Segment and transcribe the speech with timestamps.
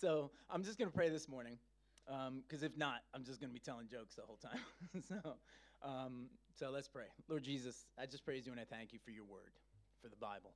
[0.00, 1.58] so I'm just going to pray this morning,
[2.46, 5.02] because if not, I'm just going to be telling jokes the whole time.
[5.08, 5.34] so,
[5.82, 6.26] um,
[6.58, 7.06] so let's pray.
[7.28, 9.52] Lord Jesus, I just praise you and I thank you for your word,
[10.02, 10.52] for the Bible.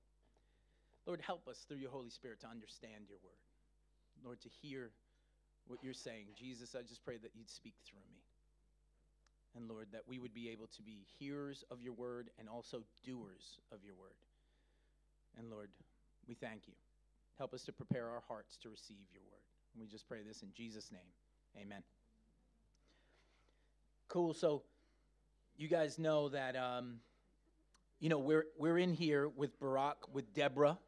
[1.07, 3.43] Lord, help us through your Holy Spirit to understand your word.
[4.25, 4.91] Lord, to hear
[5.67, 6.27] what you're saying.
[6.39, 8.21] Jesus, I just pray that you'd speak through me.
[9.55, 12.83] And Lord, that we would be able to be hearers of your word and also
[13.05, 14.17] doers of your word.
[15.39, 15.69] And Lord,
[16.27, 16.75] we thank you.
[17.39, 19.43] Help us to prepare our hearts to receive your word.
[19.75, 21.01] And we just pray this in Jesus' name.
[21.61, 21.83] Amen.
[24.09, 24.35] Cool.
[24.35, 24.63] So,
[25.57, 26.97] you guys know that, um,
[28.01, 30.79] you know, we're, we're in here with Barak with Deborah.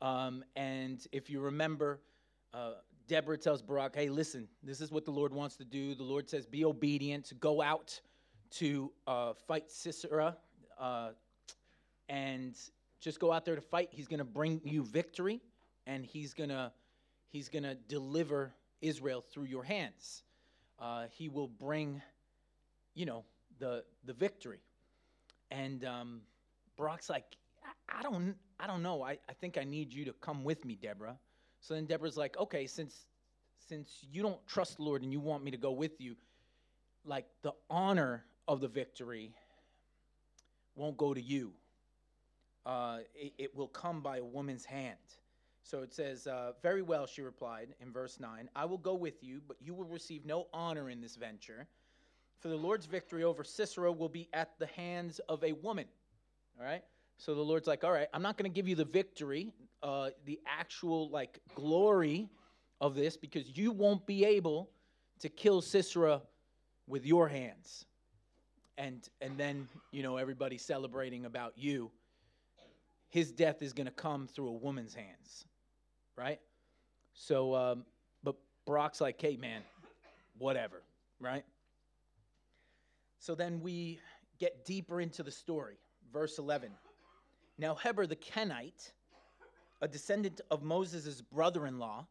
[0.00, 2.00] Um, and if you remember,
[2.54, 2.72] uh,
[3.06, 5.94] Deborah tells Barak, hey, listen, this is what the Lord wants to do.
[5.94, 8.00] The Lord says, be obedient, go out
[8.50, 10.36] to uh, fight Sisera,
[10.78, 11.10] uh,
[12.08, 12.54] and
[13.00, 13.88] just go out there to fight.
[13.90, 15.40] He's going to bring you victory,
[15.88, 16.70] and he's to
[17.30, 20.22] he's to deliver Israel through your hands.
[20.78, 22.00] Uh, he will bring,
[22.94, 23.24] you know,
[23.58, 24.60] the the victory.
[25.50, 26.20] And um,
[26.78, 27.24] Barak's like,
[27.64, 29.02] I, I don't I don't know.
[29.02, 31.18] I, I think I need you to come with me, Deborah.
[31.60, 33.06] So then Deborah's like, okay, since
[33.68, 36.14] since you don't trust the Lord and you want me to go with you,
[37.04, 39.34] like the honor of the victory
[40.76, 41.52] won't go to you.
[42.64, 44.98] Uh, it, it, will come by a woman's hand.
[45.68, 49.22] So it says, uh, Very well, she replied in verse 9, I will go with
[49.22, 51.66] you, but you will receive no honor in this venture.
[52.40, 55.84] For the Lord's victory over Sisera will be at the hands of a woman.
[56.58, 56.82] All right?
[57.18, 59.52] So the Lord's like, All right, I'm not going to give you the victory,
[59.82, 62.30] uh, the actual like glory
[62.80, 64.70] of this, because you won't be able
[65.18, 66.22] to kill Sisera
[66.86, 67.84] with your hands
[68.78, 71.90] and and then you know everybody celebrating about you
[73.10, 75.44] his death is going to come through a woman's hands
[76.18, 76.40] right?
[77.14, 77.84] So um,
[78.22, 79.62] but barak's like hey man
[80.38, 80.82] whatever
[81.20, 81.44] right?
[83.20, 83.98] So then we
[84.38, 85.78] get deeper into the story.
[86.12, 86.70] Verse 11
[87.58, 88.92] now heber the kenite
[89.82, 92.06] a descendant of moses' brother-in-law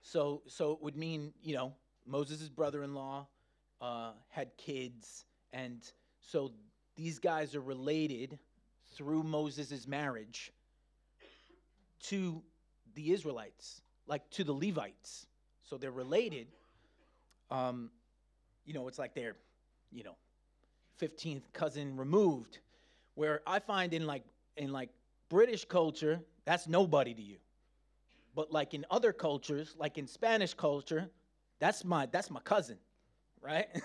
[0.00, 1.74] so so it would mean you know
[2.06, 3.26] moses' brother-in-law
[3.82, 6.52] uh, had kids and so
[6.96, 8.38] these guys are related
[8.96, 10.52] through Moses' marriage
[12.02, 12.42] to
[12.98, 15.26] the Israelites, like to the Levites.
[15.62, 16.48] So they're related.
[17.48, 17.90] Um,
[18.64, 19.36] you know, it's like they're,
[19.92, 20.16] you know,
[21.00, 22.58] 15th cousin removed.
[23.14, 24.24] Where I find in like
[24.56, 24.90] in like
[25.28, 27.36] British culture, that's nobody to you.
[28.34, 31.08] But like in other cultures, like in Spanish culture,
[31.60, 32.78] that's my that's my cousin,
[33.40, 33.68] right?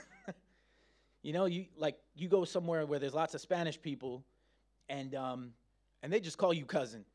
[1.24, 4.26] You know, you like you go somewhere where there's lots of Spanish people,
[4.90, 5.52] and um,
[6.04, 7.06] and they just call you cousin.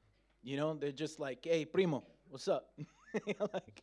[0.43, 2.71] You know, they're just like, hey, primo, what's up?
[3.55, 3.83] like,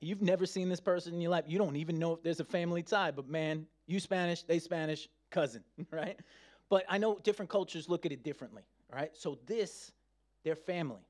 [0.00, 1.44] you've never seen this person in your life.
[1.46, 3.10] You don't even know if there's a family tie.
[3.10, 6.18] But man, you Spanish, they Spanish, cousin, right?
[6.68, 8.62] But I know different cultures look at it differently,
[8.92, 9.10] right?
[9.14, 9.92] So this,
[10.44, 11.06] their family.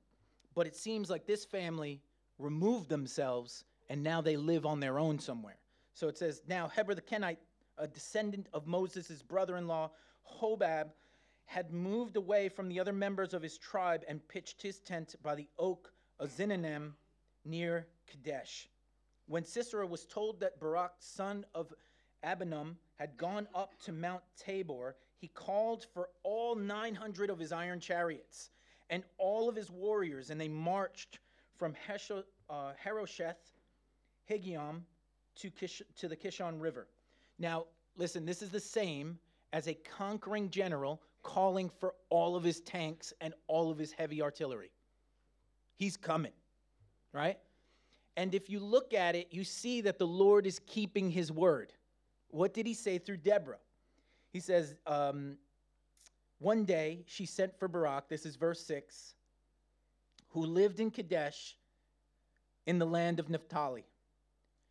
[0.55, 2.01] But it seems like this family
[2.39, 5.57] removed themselves and now they live on their own somewhere.
[5.95, 7.39] So it says, Now Heber the Kenite
[7.81, 9.91] a descendant of Moses' brother in law,
[10.41, 10.91] Hobab,
[11.51, 15.35] had moved away from the other members of his tribe and pitched his tent by
[15.35, 16.93] the oak of Zaanannim
[17.45, 18.69] near Kedesh.
[19.27, 21.75] When Sisera was told that Barak, son of
[22.25, 27.81] Abinoam, had gone up to Mount Tabor, he called for all 900 of his iron
[27.81, 28.51] chariots
[28.89, 31.19] and all of his warriors, and they marched
[31.59, 31.75] from
[32.49, 33.51] uh, Harosheth,
[34.31, 34.83] Higiam,
[35.35, 36.87] to, Kish, to the Kishon River.
[37.41, 37.65] Now,
[37.97, 39.19] listen, this is the same
[39.53, 44.23] as a conquering general calling for all of his tanks and all of his heavy
[44.23, 44.71] artillery.
[45.77, 46.33] He's coming,
[47.13, 47.39] right?
[48.17, 51.73] And if you look at it, you see that the Lord is keeping his word.
[52.29, 53.59] What did he say through Deborah?
[54.33, 55.37] He says, um,
[56.39, 59.15] One day she sent for Barak, this is verse 6,
[60.31, 61.55] who lived in Kedesh
[62.67, 63.85] in the land of Naphtali.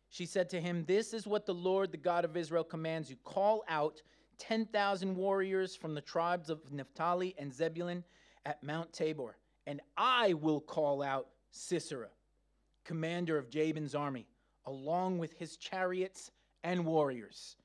[0.08, 3.16] She said to him, This is what the Lord, the God of Israel, commands you
[3.24, 4.02] call out
[4.40, 8.02] 10,000 warriors from the tribes of Naphtali and Zebulun
[8.46, 12.08] at Mount Tabor, and I will call out Sisera,
[12.84, 14.26] commander of Jabin's army,
[14.66, 16.30] along with his chariots
[16.64, 17.56] and warriors,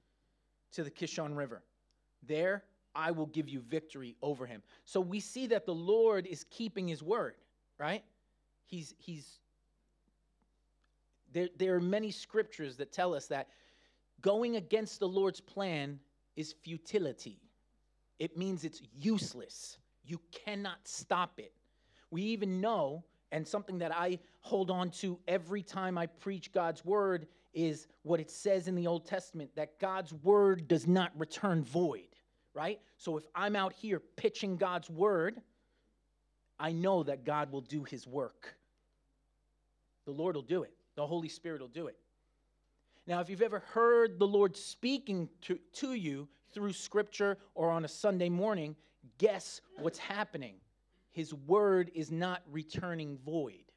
[0.74, 1.63] to the Kishon River.
[2.27, 2.63] There
[2.94, 4.62] I will give you victory over him.
[4.86, 7.36] So we see that the Lord is keeping his word,
[7.77, 8.04] right?
[8.66, 9.39] He's, he's
[11.33, 13.50] there, there are many scriptures that tell us that
[14.22, 16.00] going against the Lord's plan
[16.36, 17.40] is futility.
[18.20, 19.78] It means it's useless.
[20.06, 21.54] You cannot stop it.
[22.12, 26.86] We even know, And something that I hold on to every time I preach God's
[26.86, 31.64] word is what it says in the Old Testament that God's word does not return
[31.64, 32.08] void,
[32.54, 32.80] right?
[32.98, 35.42] So if I'm out here pitching God's word,
[36.60, 38.56] I know that God will do his work.
[40.06, 41.98] The Lord will do it, the Holy Spirit will do it.
[43.07, 47.86] Now, if you've ever heard the Lord speaking to, to you through scripture or on
[47.86, 48.75] a Sunday morning,
[49.18, 50.56] guess what's happening?
[51.12, 53.72] His word is not returning void,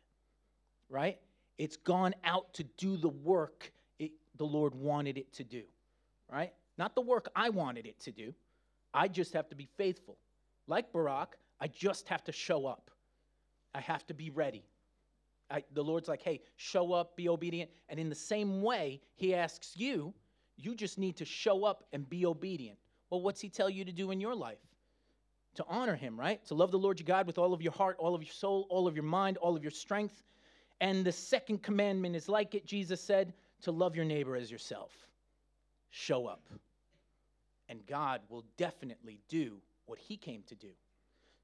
[0.88, 1.18] right?
[1.58, 5.62] It's gone out to do the work it, the Lord wanted it to do,
[6.32, 6.52] right?
[6.78, 8.32] Not the work I wanted it to do.
[8.94, 10.16] I just have to be faithful.
[10.66, 12.90] Like Barak, I just have to show up.
[13.74, 14.64] I have to be ready.
[15.50, 17.70] I, the Lord's like, hey, show up, be obedient.
[17.88, 20.12] And in the same way, He asks you,
[20.56, 22.78] you just need to show up and be obedient.
[23.10, 24.58] Well, what's He tell you to do in your life?
[25.54, 26.44] To honor Him, right?
[26.46, 28.66] To love the Lord your God with all of your heart, all of your soul,
[28.68, 30.22] all of your mind, all of your strength.
[30.80, 34.92] And the second commandment is like it, Jesus said, to love your neighbor as yourself.
[35.90, 36.42] Show up.
[37.68, 39.56] And God will definitely do
[39.86, 40.70] what He came to do.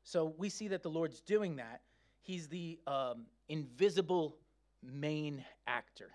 [0.04, 1.80] So we see that the Lord's doing that.
[2.24, 4.36] He's the um, invisible
[4.82, 6.10] main actor,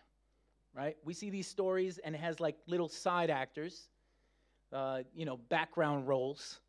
[0.76, 0.98] right?
[1.06, 3.90] We see these stories and it has like little side actors,
[4.74, 6.60] uh, you know, background roles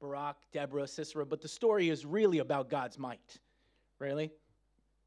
[0.00, 3.38] Barak, Deborah, Sisera, but the story is really about God's might,
[3.98, 4.30] really.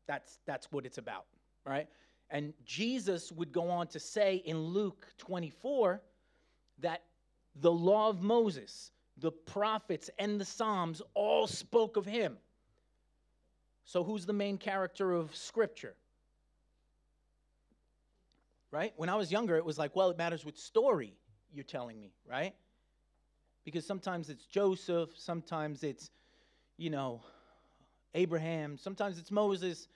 [0.08, 1.26] That's, that's what it's about,
[1.66, 1.88] right?
[2.30, 6.02] And Jesus would go on to say in Luke 24
[6.80, 7.04] that
[7.56, 12.38] the law of Moses, the prophets, and the Psalms all spoke of him.
[13.90, 15.96] So, who's the main character of Scripture?
[18.70, 18.94] Right?
[18.98, 21.16] When I was younger, it was like, well, it matters what story
[21.52, 22.54] you're telling me, right?
[23.66, 26.12] Because sometimes it's Joseph, sometimes it's,
[26.78, 27.24] you know,
[28.14, 29.88] Abraham, sometimes it's Moses.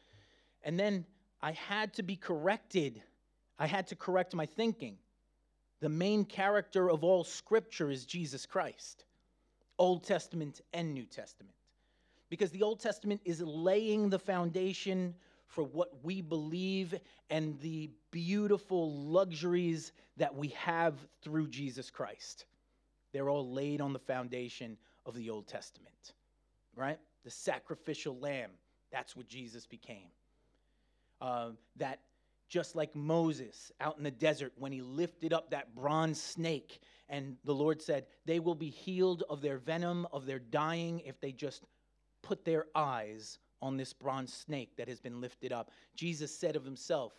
[0.64, 1.06] And then
[1.40, 3.00] I had to be corrected.
[3.60, 4.98] I had to correct my thinking.
[5.82, 9.06] The main character of all Scripture is Jesus Christ,
[9.78, 11.54] Old Testament and New Testament
[12.34, 15.14] because the Old Testament is laying the foundation
[15.46, 16.96] for what we believe
[17.30, 22.46] and the beautiful luxuries that we have through Jesus Christ.
[23.12, 26.14] They're all laid on the foundation of the Old Testament,
[26.76, 26.98] right?
[27.24, 28.50] The sacrificial lamb,
[28.92, 30.10] that's what Jesus became.
[31.22, 32.00] Uh, that
[32.50, 37.38] just like Moses out in the desert when he lifted up that bronze snake, and
[37.46, 41.32] the Lord said, They will be healed of their venom, of their dying, if they
[41.32, 41.62] just
[42.24, 45.70] put their eyes on this bronze snake that has been lifted up.
[45.96, 47.14] Jesus said of himself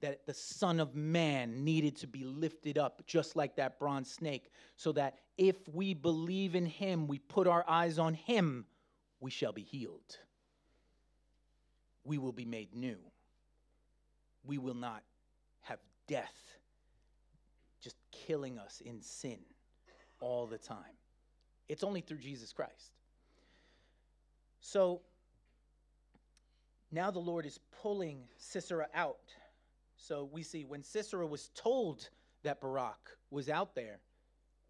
[0.00, 4.50] that the Son of Man needed to be lifted up just like that bronze snake,
[4.76, 8.64] so that if we believe in him, we put our eyes on him,
[9.20, 10.18] we shall be healed.
[12.04, 12.98] We will be made new.
[14.44, 15.02] We will not
[15.62, 16.34] have death
[17.80, 19.38] just killing us in sin
[20.20, 20.98] all the time.
[21.68, 22.92] It's only through Jesus Christ.
[24.66, 25.02] So
[26.90, 29.34] now the Lord is pulling Sisera out.
[29.98, 32.08] So we see when Sisera was told
[32.44, 34.00] that Barak was out there,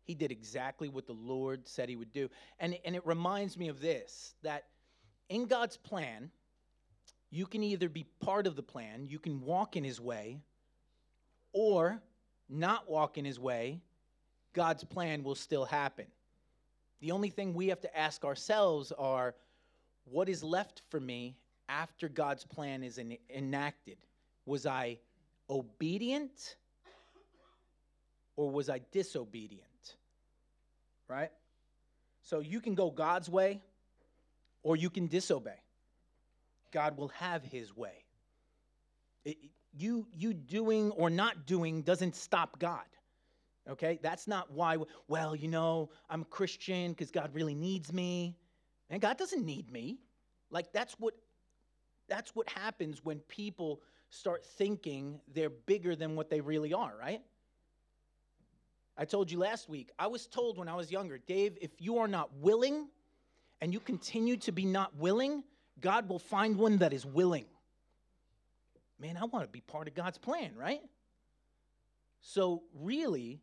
[0.02, 2.28] he did exactly what the Lord said he would do.
[2.58, 4.64] And, and it reminds me of this that
[5.28, 6.28] in God's plan,
[7.30, 10.40] you can either be part of the plan, you can walk in his way,
[11.52, 12.02] or
[12.48, 13.80] not walk in his way,
[14.54, 16.06] God's plan will still happen.
[17.00, 19.36] The only thing we have to ask ourselves are
[20.04, 21.36] what is left for me
[21.68, 23.98] after God's plan is en- enacted?
[24.46, 24.98] Was I
[25.48, 26.56] obedient
[28.36, 29.96] or was I disobedient?
[31.08, 31.30] Right?
[32.22, 33.60] So you can go God's way
[34.62, 35.60] or you can disobey.
[36.72, 38.04] God will have his way.
[39.24, 39.36] It,
[39.76, 42.84] you, you doing or not doing doesn't stop God.
[43.68, 43.98] Okay?
[44.02, 48.36] That's not why, well, you know, I'm a Christian because God really needs me.
[48.90, 49.98] And God doesn't need me.
[50.50, 51.14] Like that's what
[52.08, 57.22] that's what happens when people start thinking they're bigger than what they really are, right?
[58.96, 61.98] I told you last week, I was told when I was younger, Dave, if you
[61.98, 62.88] are not willing
[63.60, 65.42] and you continue to be not willing,
[65.80, 67.46] God will find one that is willing.
[69.00, 70.80] Man, I want to be part of God's plan, right?
[72.20, 73.40] So, really,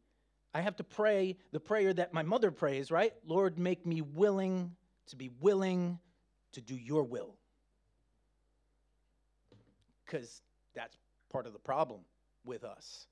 [0.53, 3.13] I have to pray the prayer that my mother prays, right?
[3.25, 4.71] Lord, make me willing
[5.08, 6.00] to be willing
[6.53, 7.36] to do your will.
[10.05, 10.41] Because
[10.75, 10.98] that's
[11.31, 12.01] part of the problem
[12.46, 13.08] with us.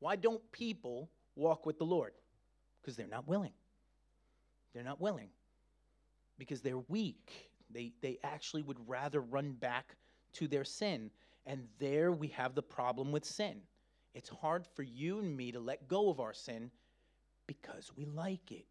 [0.00, 2.12] Why don't people walk with the Lord?
[2.80, 3.52] Because they're not willing.
[4.74, 5.30] They're not willing.
[6.38, 7.50] Because they're weak.
[7.70, 9.96] They, they actually would rather run back
[10.34, 11.10] to their sin.
[11.46, 13.60] And there we have the problem with sin.
[14.14, 16.70] It's hard for you and me to let go of our sin
[17.46, 18.66] because we like it.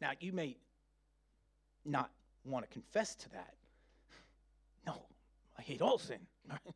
[0.00, 0.56] Now, you may
[1.84, 2.10] not
[2.44, 3.54] want to confess to that.
[4.86, 5.02] No,
[5.58, 6.74] I hate all sin, right?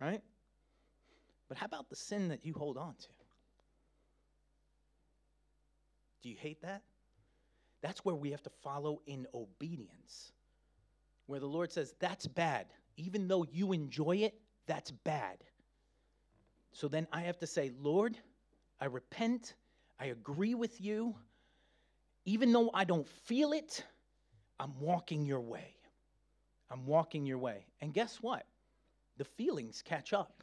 [0.00, 0.20] right?
[1.48, 3.08] But how about the sin that you hold on to?
[6.22, 6.82] Do you hate that?
[7.82, 10.32] That's where we have to follow in obedience.
[11.26, 12.66] Where the Lord says, that's bad.
[12.96, 14.34] Even though you enjoy it,
[14.66, 15.36] that's bad.
[16.72, 18.16] So then I have to say, Lord,
[18.80, 19.54] I repent.
[20.00, 21.14] I agree with you.
[22.24, 23.84] Even though I don't feel it,
[24.58, 25.74] I'm walking your way.
[26.70, 27.66] I'm walking your way.
[27.80, 28.46] And guess what?
[29.18, 30.42] The feelings catch up.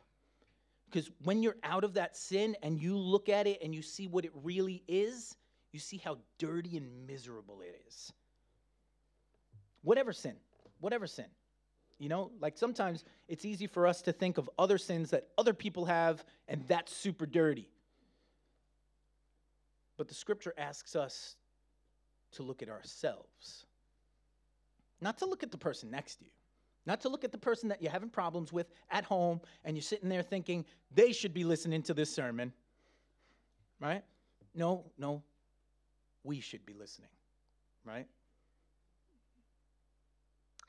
[0.89, 4.07] Because when you're out of that sin and you look at it and you see
[4.07, 5.37] what it really is,
[5.71, 8.11] you see how dirty and miserable it is.
[9.83, 10.35] Whatever sin,
[10.81, 11.25] whatever sin.
[11.97, 15.53] You know, like sometimes it's easy for us to think of other sins that other
[15.53, 17.69] people have, and that's super dirty.
[19.97, 21.35] But the scripture asks us
[22.33, 23.65] to look at ourselves,
[24.99, 26.31] not to look at the person next to you,
[26.85, 29.83] not to look at the person that you're having problems with at home and you're
[29.83, 32.51] sitting there thinking they should be listening to this sermon,
[33.79, 34.03] right?
[34.55, 35.21] No, no,
[36.23, 37.09] we should be listening,
[37.85, 38.07] right?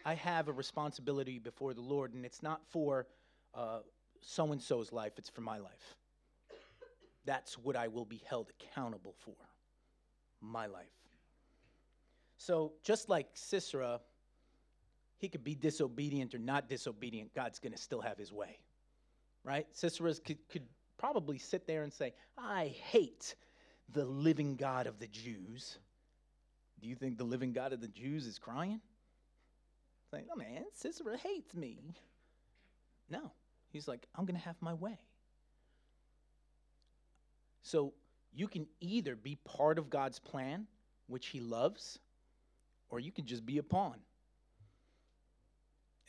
[0.05, 3.07] I have a responsibility before the Lord, and it's not for
[3.55, 3.81] uh,
[4.21, 5.95] so and so's life, it's for my life.
[7.25, 9.37] That's what I will be held accountable for
[10.41, 10.87] my life.
[12.45, 14.01] So, just like Sisera,
[15.19, 18.59] he could be disobedient or not disobedient, God's going to still have his way,
[19.45, 19.65] right?
[19.71, 20.67] Sisera could, could
[20.99, 23.37] probably sit there and say, I hate
[23.93, 25.79] the living God of the Jews.
[26.81, 28.81] Do you think the living God of the Jews is crying?
[30.11, 31.95] Saying, oh man, Sisera hates me.
[33.09, 33.31] No.
[33.71, 34.99] He's like, I'm going to have my way.
[37.63, 37.93] So
[38.35, 40.67] you can either be part of God's plan,
[41.07, 42.01] which he loves,
[42.93, 43.97] or you can just be a pawn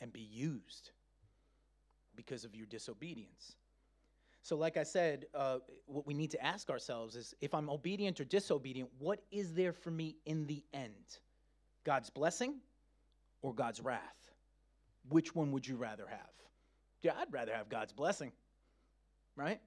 [0.00, 0.90] and be used
[2.14, 3.56] because of your disobedience.
[4.42, 8.20] So, like I said, uh, what we need to ask ourselves is if I'm obedient
[8.20, 11.18] or disobedient, what is there for me in the end?
[11.84, 12.56] God's blessing
[13.40, 14.30] or God's wrath?
[15.08, 16.20] Which one would you rather have?
[17.00, 18.30] Yeah, I'd rather have God's blessing,
[19.36, 19.60] right?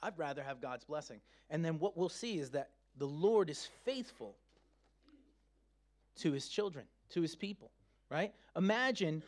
[0.00, 1.20] I'd rather have God's blessing.
[1.50, 4.36] And then what we'll see is that the Lord is faithful
[6.16, 7.70] to his children, to his people,
[8.10, 8.32] right?
[8.56, 9.22] Imagine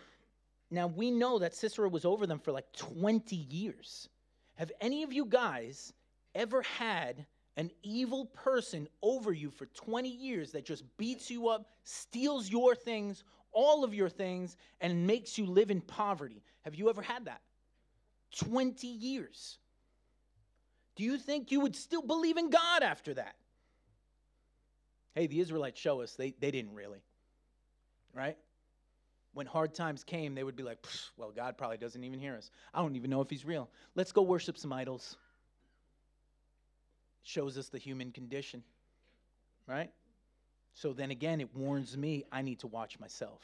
[0.71, 4.09] now we know that Sisera was over them for like 20 years.
[4.57, 5.93] Have any of you guys
[6.35, 7.27] ever had
[7.57, 12.75] an evil person over you for 20 years that just beats you up, steals your
[12.75, 16.43] things, all of your things, and makes you live in poverty?
[16.63, 17.41] Have you ever had that?
[18.39, 19.59] 20 years.
[20.97, 23.37] Do you think you would still believe in God after that?
[25.17, 27.03] Hey, the Israelites show us they, they didn't really,
[28.15, 28.37] right?
[29.37, 30.79] when hard times came, they would be like,
[31.19, 32.51] well, God probably doesn't even hear us.
[32.73, 33.69] I don't even know if he's real.
[33.95, 35.19] Let's go worship some idols.
[37.23, 38.63] Shows us the human condition,
[39.67, 39.91] right?
[40.73, 43.43] So then again, it warns me I need to watch myself.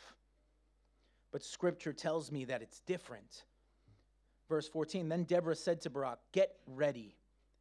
[1.30, 3.44] But scripture tells me that it's different.
[4.48, 7.18] Verse 14 Then Deborah said to Barak, Get ready.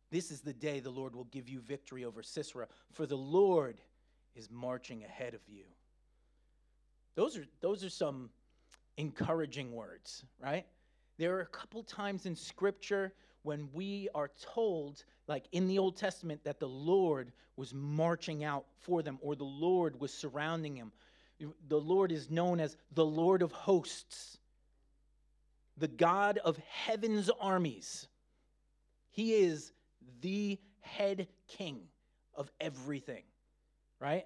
[0.10, 3.82] This is the day the Lord will give you victory over Sisera, for the Lord
[4.36, 5.64] is marching ahead of you.
[7.16, 8.30] Those are, those are some
[8.98, 10.66] encouraging words, right?
[11.18, 15.98] There are a couple times in Scripture when we are told, like in the Old
[15.98, 20.92] Testament, that the Lord was marching out for them or the Lord was surrounding them.
[21.68, 24.38] The Lord is known as the Lord of hosts,
[25.78, 28.08] the God of heaven's armies.
[29.10, 29.74] He is
[30.22, 31.82] the head king
[32.36, 33.24] of everything,
[34.02, 34.26] right?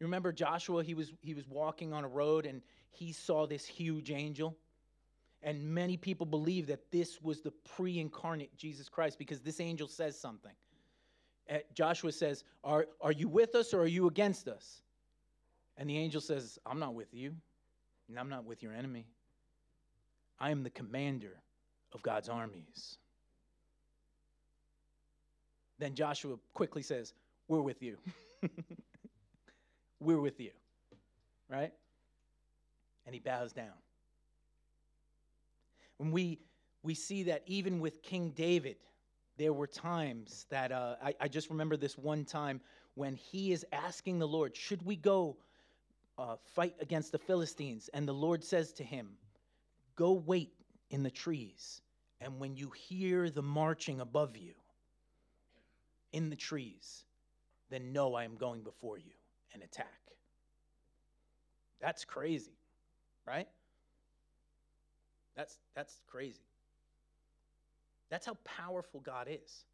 [0.00, 3.66] You remember Joshua, he was, he was walking on a road and he saw this
[3.66, 4.56] huge angel.
[5.42, 9.88] And many people believe that this was the pre incarnate Jesus Christ because this angel
[9.88, 10.52] says something.
[11.50, 14.82] Uh, Joshua says, are, are you with us or are you against us?
[15.76, 17.34] And the angel says, I'm not with you,
[18.08, 19.06] and I'm not with your enemy.
[20.38, 21.40] I am the commander
[21.92, 22.98] of God's armies.
[25.78, 27.14] Then Joshua quickly says,
[27.50, 27.96] We're with you.
[29.98, 30.52] We're with you.
[31.48, 31.72] Right?
[33.04, 33.74] And he bows down.
[35.96, 36.38] When we,
[36.84, 38.76] we see that even with King David,
[39.36, 42.60] there were times that uh, I, I just remember this one time
[42.94, 45.36] when he is asking the Lord, Should we go
[46.18, 47.90] uh, fight against the Philistines?
[47.92, 49.08] And the Lord says to him,
[49.96, 50.52] Go wait
[50.90, 51.82] in the trees.
[52.20, 54.52] And when you hear the marching above you
[56.12, 57.06] in the trees,
[57.70, 59.12] then know I am going before you
[59.54, 59.86] and attack.
[61.80, 62.58] That's crazy,
[63.26, 63.48] right?
[65.36, 66.42] That's, that's crazy.
[68.10, 69.64] That's how powerful God is.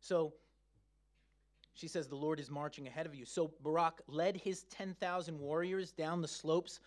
[0.00, 0.34] So
[1.74, 3.24] she says, The Lord is marching ahead of you.
[3.24, 6.80] So Barak led his 10,000 warriors down the slopes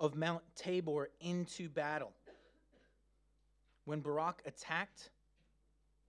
[0.00, 2.12] of Mount Tabor into battle.
[3.84, 5.10] When Barak attacked,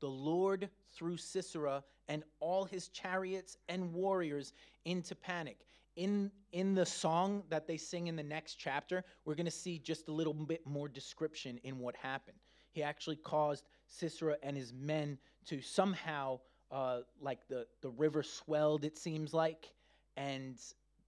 [0.04, 4.52] the Lord threw Sisera and all his chariots and warriors
[4.84, 5.60] into panic.
[5.96, 9.80] In, in the song that they sing in the next chapter, we're going to see
[9.80, 12.36] just a little bit more description in what happened.
[12.74, 18.84] He actually caused Sisera and his men to somehow, uh, like the, the river swelled,
[18.84, 19.72] it seems like,
[20.18, 20.58] and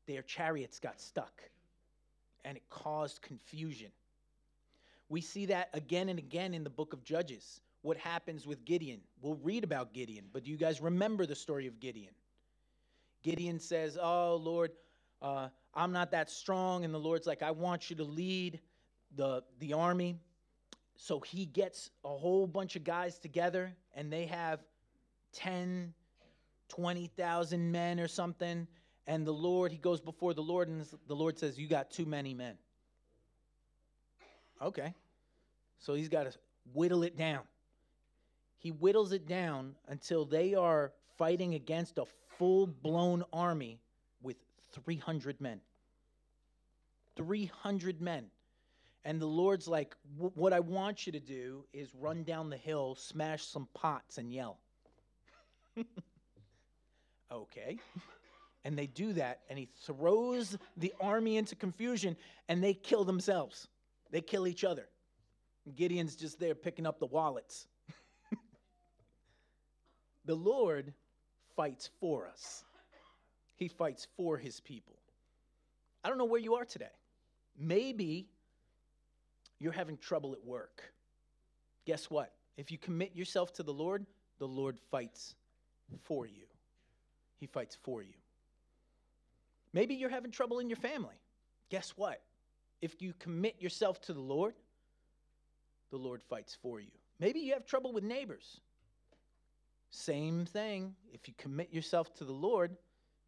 [0.07, 1.41] their chariots got stuck.
[2.45, 3.91] And it caused confusion.
[5.09, 7.59] We see that again and again in the book of Judges.
[7.85, 8.99] What happens with Gideon?
[9.21, 12.15] We'll read about Gideon, but do you guys remember the story of Gideon?
[13.21, 14.71] Gideon says, Oh, Lord,
[15.21, 16.83] uh, I'm not that strong.
[16.83, 18.59] And the Lord's like, I want you to lead
[19.15, 20.17] the, the army.
[20.95, 24.61] So he gets a whole bunch of guys together, and they have
[25.33, 25.93] 10,
[26.69, 28.67] 20,000 men or something.
[29.05, 32.07] And the Lord, he goes before the Lord, and the Lord says, You got too
[32.07, 32.55] many men.
[34.59, 34.91] Okay.
[35.77, 36.35] So he's got to
[36.73, 37.43] whittle it down.
[38.65, 42.05] He whittles it down until they are fighting against a
[42.39, 43.79] full blown army
[44.23, 44.37] with
[44.71, 45.61] 300 men.
[47.15, 48.25] 300 men.
[49.03, 52.95] And the Lord's like, What I want you to do is run down the hill,
[52.95, 54.57] smash some pots, and yell.
[57.31, 57.77] okay.
[58.63, 62.17] And they do that, and he throws the army into confusion,
[62.49, 63.67] and they kill themselves.
[64.09, 64.87] They kill each other.
[65.75, 67.67] Gideon's just there picking up the wallets.
[70.25, 70.93] The Lord
[71.55, 72.63] fights for us,
[73.55, 74.95] He fights for His people.
[76.03, 76.91] I don't know where you are today.
[77.57, 78.27] Maybe
[79.59, 80.83] you're having trouble at work.
[81.85, 82.33] Guess what?
[82.57, 84.05] If you commit yourself to the Lord,
[84.39, 85.35] the Lord fights
[86.03, 86.45] for you.
[87.39, 88.13] He fights for you.
[89.73, 91.15] Maybe you're having trouble in your family.
[91.69, 92.21] Guess what?
[92.81, 94.53] If you commit yourself to the Lord,
[95.91, 96.91] the Lord fights for you.
[97.19, 98.59] Maybe you have trouble with neighbors.
[99.95, 100.93] Same thing.
[101.13, 102.75] If you commit yourself to the Lord,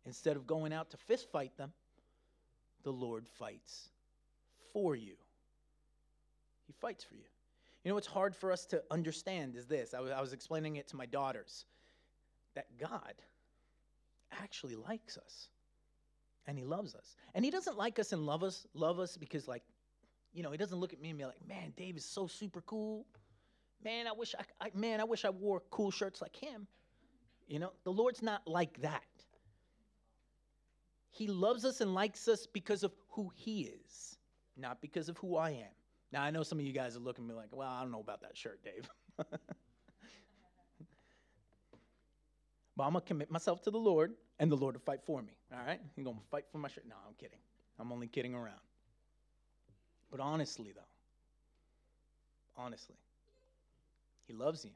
[0.06, 1.72] instead of going out to fist fight them,
[2.84, 3.90] the Lord fights
[4.74, 5.14] for you.
[6.66, 7.24] He fights for you.
[7.84, 9.94] You know what's hard for us to understand is this.
[9.94, 11.66] I was, I was explaining it to my daughters
[12.56, 13.14] that God
[14.44, 15.48] actually likes us
[16.48, 17.16] and he loves us.
[17.34, 19.64] And he doesn't like us and love us, love us because like
[20.34, 22.62] you know, he doesn't look at me and be like, man, Dave is so super
[22.62, 23.06] cool.
[23.84, 26.68] Man, I wish I, I man, I wish I wore cool shirts like him.
[27.48, 29.04] You know, the Lord's not like that.
[31.12, 34.18] He loves us and likes us because of who he is,
[34.56, 35.74] not because of who I am.
[36.12, 37.92] Now, I know some of you guys are looking at me like, well, I don't
[37.92, 38.88] know about that shirt, Dave.
[39.18, 39.40] but
[42.84, 45.34] I'm to commit myself to the Lord, and the Lord will fight for me.
[45.52, 45.82] All right?
[45.96, 46.86] He's to fight for my shirt.
[46.88, 47.40] No, I'm kidding.
[47.80, 48.60] I'm only kidding around.
[50.12, 50.82] But honestly, though,
[52.56, 52.96] honestly,
[54.28, 54.72] He loves you.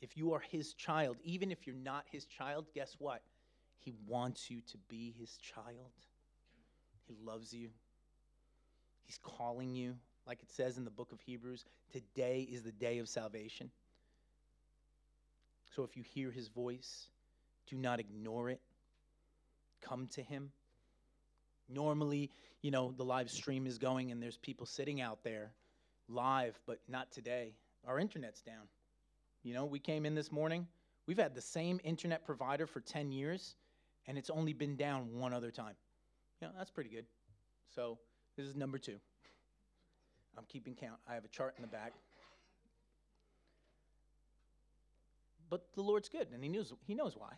[0.00, 3.22] If you are His child, even if you're not His child, guess what?
[3.78, 5.92] He wants you to be His child.
[7.06, 7.68] He loves you.
[9.04, 9.94] He's calling you,
[10.26, 13.70] like it says in the book of Hebrews today is the day of salvation.
[15.74, 17.06] So if you hear His voice,
[17.68, 18.60] do not ignore it.
[19.82, 20.50] Come to Him.
[21.68, 22.30] Normally,
[22.62, 25.52] you know, the live stream is going and there's people sitting out there
[26.08, 27.52] live, but not today.
[27.86, 28.68] Our internet's down.
[29.42, 30.66] You know, we came in this morning,
[31.06, 33.54] we've had the same internet provider for 10 years,
[34.06, 35.74] and it's only been down one other time.
[36.42, 37.06] Yeah, that's pretty good.
[37.74, 37.98] So,
[38.36, 38.96] this is number two.
[40.36, 40.98] I'm keeping count.
[41.08, 41.92] I have a chart in the back.
[45.48, 47.34] But the Lord's good, and He knows, he knows why.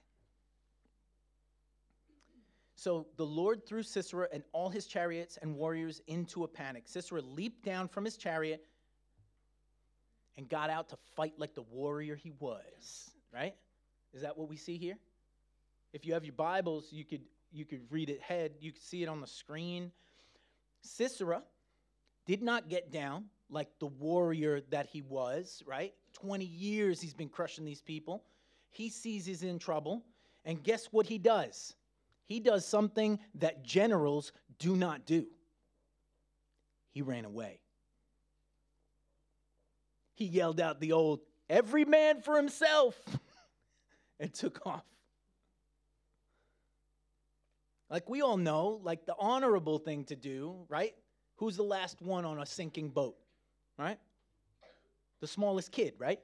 [2.78, 6.84] So the Lord threw Sisera and all his chariots and warriors into a panic.
[6.86, 8.64] Sisera leaped down from his chariot
[10.38, 13.54] and got out to fight like the warrior he was, right?
[14.14, 14.96] Is that what we see here?
[15.92, 19.02] If you have your Bibles, you could you could read it head, You could see
[19.02, 19.90] it on the screen.
[20.82, 21.42] Sisera
[22.26, 25.92] did not get down like the warrior that he was, right?
[26.12, 28.22] 20 years he's been crushing these people.
[28.70, 30.04] He sees he's in trouble
[30.44, 31.74] And guess what he does?
[32.26, 35.26] He does something that generals do not do.
[36.92, 37.60] He ran away.
[40.18, 43.00] He yelled out the old, every man for himself,
[44.18, 44.82] and took off.
[47.88, 50.92] Like we all know, like the honorable thing to do, right?
[51.36, 53.16] Who's the last one on a sinking boat,
[53.78, 54.00] right?
[55.20, 56.18] The smallest kid, right?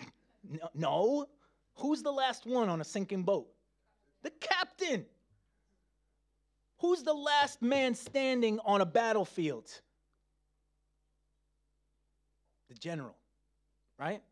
[0.74, 1.26] No.
[1.74, 3.46] Who's the last one on a sinking boat?
[4.22, 5.04] The captain.
[6.78, 9.70] Who's the last man standing on a battlefield?
[12.72, 13.14] The general,
[13.98, 14.22] right?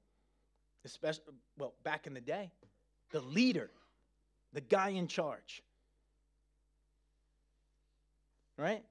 [0.87, 2.50] Especially, well, back in the day,
[3.11, 3.70] the leader,
[4.55, 5.62] the guy in charge,
[8.57, 8.83] right?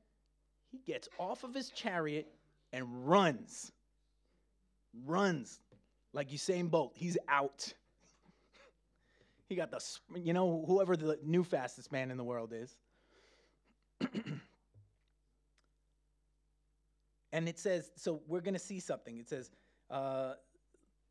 [0.71, 2.27] He gets off of his chariot
[2.73, 3.71] and runs.
[5.03, 5.59] Runs
[6.13, 6.91] like Usain Bolt.
[6.93, 7.73] He's out.
[9.49, 9.83] he got the,
[10.15, 12.77] you know, whoever the new fastest man in the world is.
[17.31, 19.17] and it says, so we're going to see something.
[19.17, 19.51] It says,
[19.89, 20.33] uh,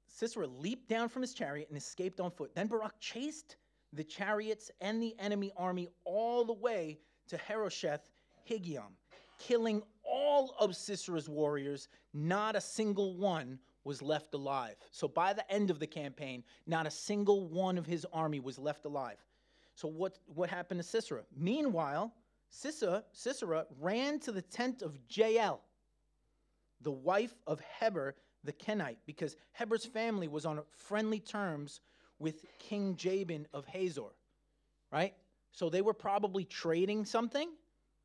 [0.07, 2.55] Sisera leaped down from his chariot and escaped on foot.
[2.55, 3.57] Then Barak chased
[3.93, 8.11] the chariots and the enemy army all the way to Herosheth
[8.49, 8.93] Higgion,
[9.39, 11.89] killing all of Sisera's warriors.
[12.15, 14.77] Not a single one was left alive.
[14.91, 18.59] So by the end of the campaign, not a single one of his army was
[18.59, 19.19] left alive.
[19.75, 21.23] So what, what happened to Sisera?
[21.37, 22.13] Meanwhile,
[22.51, 25.61] Sisera, Sisera ran to the tent of Jael,
[26.81, 28.15] the wife of Heber
[28.45, 31.81] the Kenite, because Heber's family was on friendly terms
[32.19, 34.15] with King Jabin of Hazor,
[34.93, 35.15] right?
[35.53, 37.49] So they were probably trading something.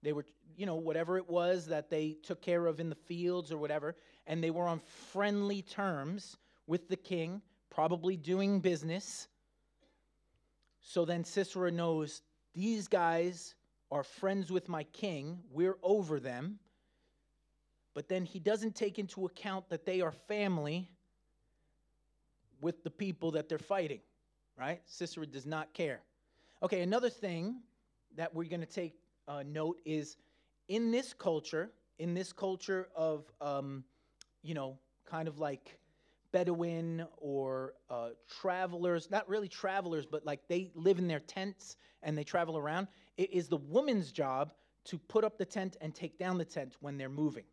[0.02, 0.26] They were,
[0.58, 3.96] you know, whatever it was that they took care of in the fields or whatever,
[4.28, 4.80] and they were on
[5.12, 9.28] friendly terms with the king, probably doing business.
[10.82, 12.22] So then Sisera knows
[12.54, 13.56] these guys
[13.92, 16.60] are friends with my king, we're over them.
[17.94, 20.90] But then he doesn't take into account that they are family
[22.62, 24.00] with the people that they're fighting,
[24.58, 24.82] right?
[24.86, 26.02] Sisera does not care.
[26.64, 27.62] Okay, another thing
[28.16, 28.96] that we're going to take
[29.28, 30.18] uh, note is
[30.68, 33.84] in this culture, in this culture of, um,
[34.42, 35.78] you know, kind of like
[36.32, 42.18] Bedouin or uh, travelers, not really travelers, but like they live in their tents and
[42.18, 42.88] they travel around.
[43.18, 44.54] It is the woman's job
[44.86, 47.44] to put up the tent and take down the tent when they're moving,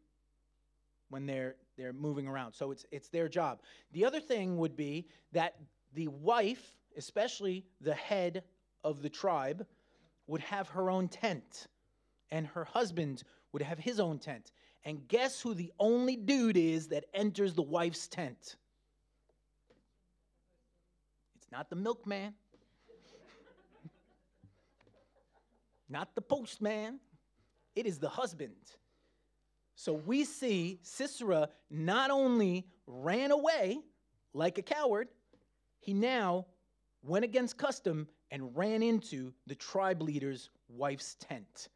[1.10, 2.54] when they're they're moving around.
[2.54, 3.60] So it's it's their job.
[3.92, 5.56] The other thing would be that
[5.94, 8.42] the wife, especially the head
[8.82, 9.66] of the tribe,
[10.26, 11.66] would have her own tent,
[12.30, 14.52] and her husband would have his own tent.
[14.84, 18.56] And guess who the only dude is that enters the wife's tent?
[21.36, 22.32] It's not the milkman.
[25.88, 27.00] not the postman,
[27.74, 28.54] it is the husband.
[29.80, 33.78] So we see Sisera not only ran away
[34.34, 35.08] like a coward,
[35.78, 36.44] he now
[37.02, 41.70] went against custom and ran into the tribe leader's wife's tent.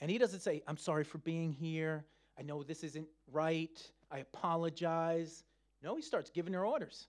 [0.00, 2.04] And he doesn't say, I'm sorry for being here.
[2.38, 3.76] I know this isn't right.
[4.12, 5.42] I apologize.
[5.82, 7.08] No, he starts giving her orders,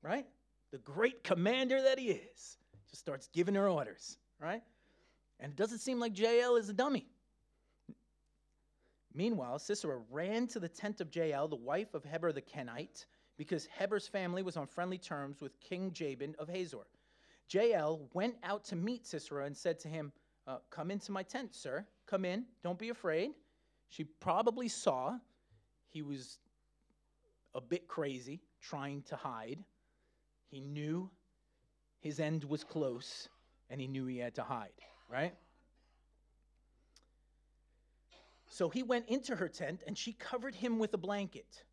[0.00, 0.24] right?
[0.70, 2.56] The great commander that he is
[2.88, 4.62] just starts giving her orders, right?
[5.38, 7.10] And it doesn't seem like Jael is a dummy.
[9.14, 13.66] Meanwhile, Sisera ran to the tent of Jael, the wife of Heber the Kenite, because
[13.66, 16.86] Heber's family was on friendly terms with King Jabin of Hazor.
[17.52, 20.12] Jael went out to meet Sisera and said to him,
[20.46, 21.84] uh, Come into my tent, sir.
[22.06, 22.44] Come in.
[22.62, 23.32] Don't be afraid.
[23.88, 25.18] She probably saw
[25.88, 26.38] he was
[27.54, 29.58] a bit crazy, trying to hide.
[30.48, 31.10] He knew
[31.98, 33.28] his end was close,
[33.68, 34.70] and he knew he had to hide
[35.10, 35.34] right?
[38.60, 41.64] So he went into her tent and she covered him with a blanket.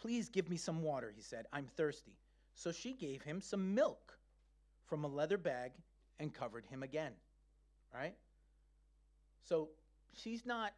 [0.00, 1.44] Please give me some water, he said.
[1.52, 2.16] I'm thirsty.
[2.54, 4.18] So she gave him some milk
[4.86, 5.72] from a leather bag
[6.18, 7.12] and covered him again,
[7.92, 8.14] right?
[9.42, 9.68] So
[10.14, 10.72] she's not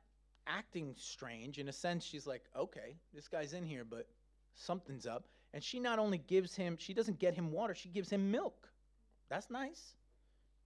[0.49, 1.59] acting strange.
[1.59, 4.09] In a sense, she's like, okay, this guy's in here, but
[4.55, 5.29] something's up.
[5.55, 8.69] And she not only gives him, she doesn't get him water, she gives him milk.
[9.29, 9.95] That's nice,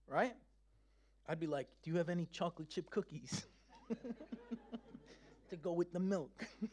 [0.07, 0.33] right?
[1.27, 3.45] I'd be like, Do you have any chocolate chip cookies
[5.49, 6.47] to go with the milk?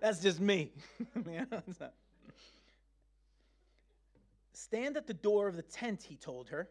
[0.00, 0.72] That's just me.
[4.52, 6.68] Stand at the door of the tent, he told her.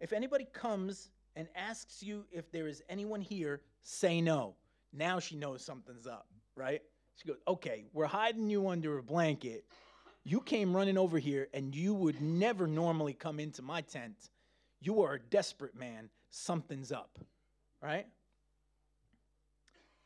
[0.00, 4.54] If anybody comes and asks you if there is anyone here, say no.
[4.92, 6.82] Now she knows something's up, right?
[7.16, 9.64] She goes, Okay, we're hiding you under a blanket,
[10.24, 14.30] You came running over here, and you would never normally come into my tent.
[14.80, 16.10] You are a desperate man.
[16.30, 17.18] Something's up,
[17.82, 18.06] right?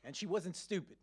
[0.05, 0.97] And she wasn't stupid.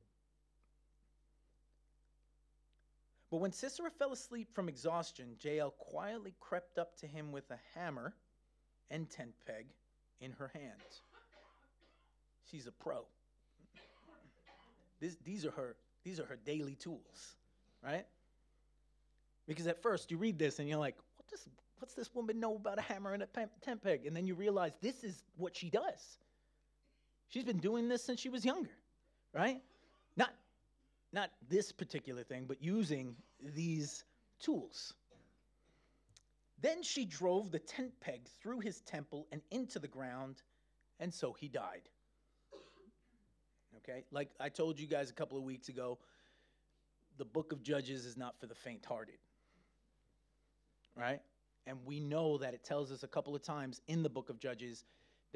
[3.32, 7.60] But when Sisera fell asleep from exhaustion, Jael quietly crept up to him with a
[7.78, 8.14] hammer
[8.90, 9.66] and tent peg
[10.22, 11.02] in her hands.
[12.50, 13.06] She's a pro.
[15.02, 17.36] This, these are her these are her daily tools,
[17.84, 18.06] right?
[19.48, 21.50] Because at first you read this and you're like, what does
[21.80, 23.28] what's this woman know about a hammer and a
[23.62, 24.06] tent peg?
[24.06, 26.18] And then you realize this is what she does.
[27.30, 28.72] She's been doing this since she was younger,
[29.34, 29.62] right?
[30.16, 30.32] Not
[31.12, 33.16] not this particular thing, but using
[33.54, 34.04] these
[34.40, 34.94] tools.
[36.62, 40.42] Then she drove the tent peg through his temple and into the ground,
[41.00, 41.90] and so he died.
[43.78, 44.04] Okay?
[44.12, 46.00] Like I told you guys a couple of weeks ago,
[47.18, 49.20] the book of Judges is not for the faint hearted.
[50.96, 51.22] Right?
[51.68, 54.40] And we know that it tells us a couple of times in the book of
[54.40, 54.86] Judges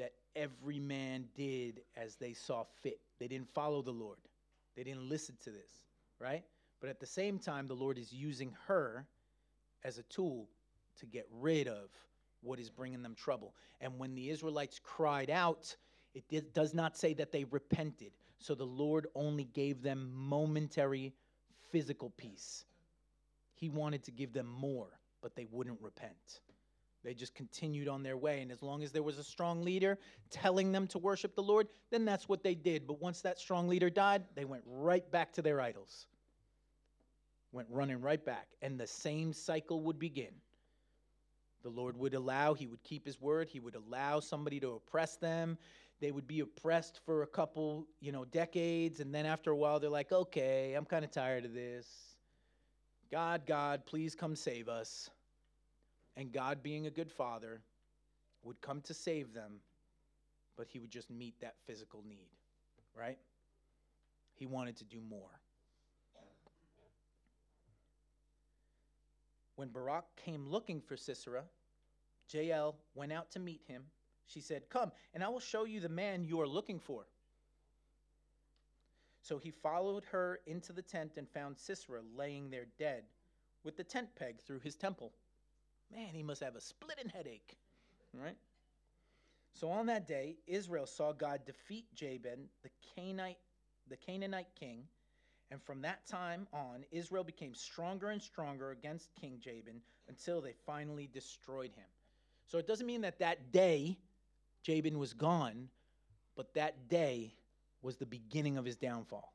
[0.00, 2.98] that every man did as they saw fit.
[3.18, 4.18] They didn't follow the Lord,
[4.76, 5.86] they didn't listen to this.
[6.18, 6.44] Right?
[6.80, 9.06] But at the same time, the Lord is using her
[9.84, 10.48] as a tool
[10.98, 11.90] to get rid of
[12.42, 13.54] what is bringing them trouble.
[13.80, 15.76] And when the Israelites cried out,
[16.14, 18.12] it did, does not say that they repented.
[18.38, 21.12] So the Lord only gave them momentary
[21.70, 22.64] physical peace.
[23.54, 24.88] He wanted to give them more,
[25.22, 26.40] but they wouldn't repent.
[27.02, 28.42] They just continued on their way.
[28.42, 29.98] And as long as there was a strong leader
[30.30, 32.86] telling them to worship the Lord, then that's what they did.
[32.86, 36.06] But once that strong leader died, they went right back to their idols.
[37.52, 38.48] Went running right back.
[38.60, 40.32] And the same cycle would begin.
[41.62, 45.16] The Lord would allow, He would keep His word, He would allow somebody to oppress
[45.16, 45.58] them,
[46.00, 49.78] they would be oppressed for a couple, you know, decades, and then after a while,
[49.78, 51.86] they're like, okay, I'm kind of tired of this.
[53.10, 55.10] God, God, please come save us.
[56.16, 57.60] And God, being a good father,
[58.42, 59.60] would come to save them,
[60.56, 62.28] but he would just meet that physical need,
[62.98, 63.18] right?
[64.34, 65.40] He wanted to do more.
[69.56, 71.44] When Barak came looking for Sisera,
[72.32, 73.82] Jael went out to meet him
[74.30, 77.04] she said, Come, and I will show you the man you are looking for.
[79.22, 83.02] So he followed her into the tent and found Sisera laying there dead
[83.64, 85.12] with the tent peg through his temple.
[85.94, 87.56] Man, he must have a splitting headache,
[88.14, 88.36] right?
[89.52, 93.38] So on that day, Israel saw God defeat Jabin, the Canaanite,
[93.88, 94.84] the Canaanite king,
[95.50, 100.54] and from that time on, Israel became stronger and stronger against King Jabin until they
[100.64, 101.86] finally destroyed him.
[102.46, 103.98] So it doesn't mean that that day
[104.62, 105.68] Jabin was gone,
[106.36, 107.34] but that day
[107.82, 109.32] was the beginning of his downfall,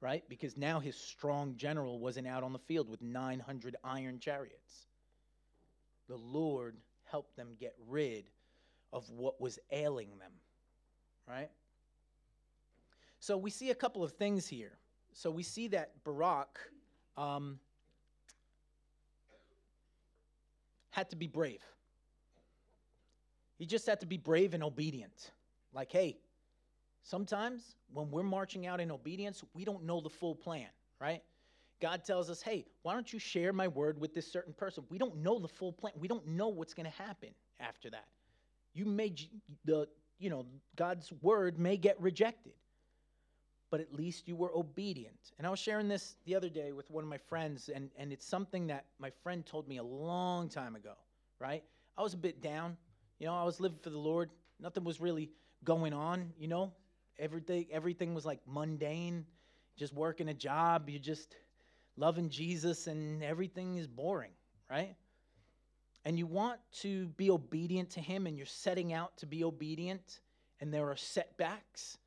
[0.00, 0.24] right?
[0.28, 4.86] Because now his strong general wasn't out on the field with 900 iron chariots.
[6.08, 8.30] The Lord helped them get rid
[8.92, 10.32] of what was ailing them,
[11.28, 11.50] right?
[13.20, 14.78] So we see a couple of things here.
[15.12, 16.58] So we see that Barak
[17.16, 17.58] um,
[20.90, 21.62] had to be brave.
[23.58, 25.30] He just had to be brave and obedient.
[25.72, 26.18] Like, hey,
[27.02, 30.68] sometimes when we're marching out in obedience, we don't know the full plan,
[31.00, 31.22] right?
[31.80, 34.84] God tells us, hey, why don't you share my word with this certain person?
[34.88, 35.92] We don't know the full plan.
[35.98, 38.06] We don't know what's going to happen after that.
[38.72, 39.14] You may,
[39.64, 39.86] the,
[40.18, 42.54] you know, God's word may get rejected,
[43.70, 45.32] but at least you were obedient.
[45.38, 48.12] And I was sharing this the other day with one of my friends, and, and
[48.12, 50.94] it's something that my friend told me a long time ago,
[51.38, 51.62] right?
[51.96, 52.76] I was a bit down.
[53.18, 54.30] You know, I was living for the Lord.
[54.60, 55.30] Nothing was really
[55.64, 56.72] going on, you know.
[57.18, 59.24] Everything everything was like mundane,
[59.78, 61.34] just working a job, you just
[61.96, 64.32] loving Jesus and everything is boring,
[64.70, 64.94] right?
[66.04, 70.20] And you want to be obedient to him and you're setting out to be obedient
[70.60, 71.98] and there are setbacks.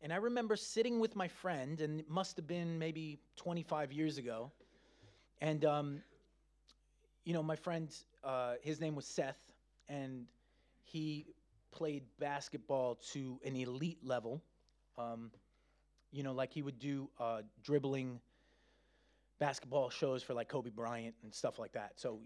[0.00, 4.18] And I remember sitting with my friend, and it must have been maybe 25 years
[4.18, 4.50] ago.
[5.40, 6.02] And, um,
[7.24, 7.88] you know, my friend,
[8.22, 9.50] uh, his name was Seth,
[9.88, 10.26] and
[10.82, 11.26] he
[11.70, 14.42] played basketball to an elite level.
[14.98, 15.30] Um,
[16.12, 18.20] you know, like he would do uh, dribbling
[19.44, 21.92] basketball shows for like Kobe Bryant and stuff like that.
[21.96, 22.20] So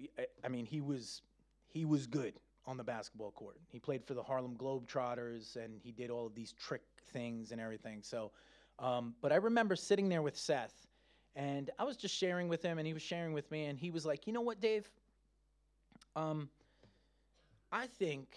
[0.44, 1.22] I mean, he was
[1.66, 3.56] he was good on the basketball court.
[3.70, 7.60] He played for the Harlem Globetrotters and he did all of these trick things and
[7.60, 8.02] everything.
[8.02, 8.30] So,
[8.78, 10.86] um, but I remember sitting there with Seth,
[11.34, 13.90] and I was just sharing with him, and he was sharing with me, and he
[13.90, 14.88] was like, "You know what, Dave?
[16.14, 16.48] Um,
[17.72, 18.28] I think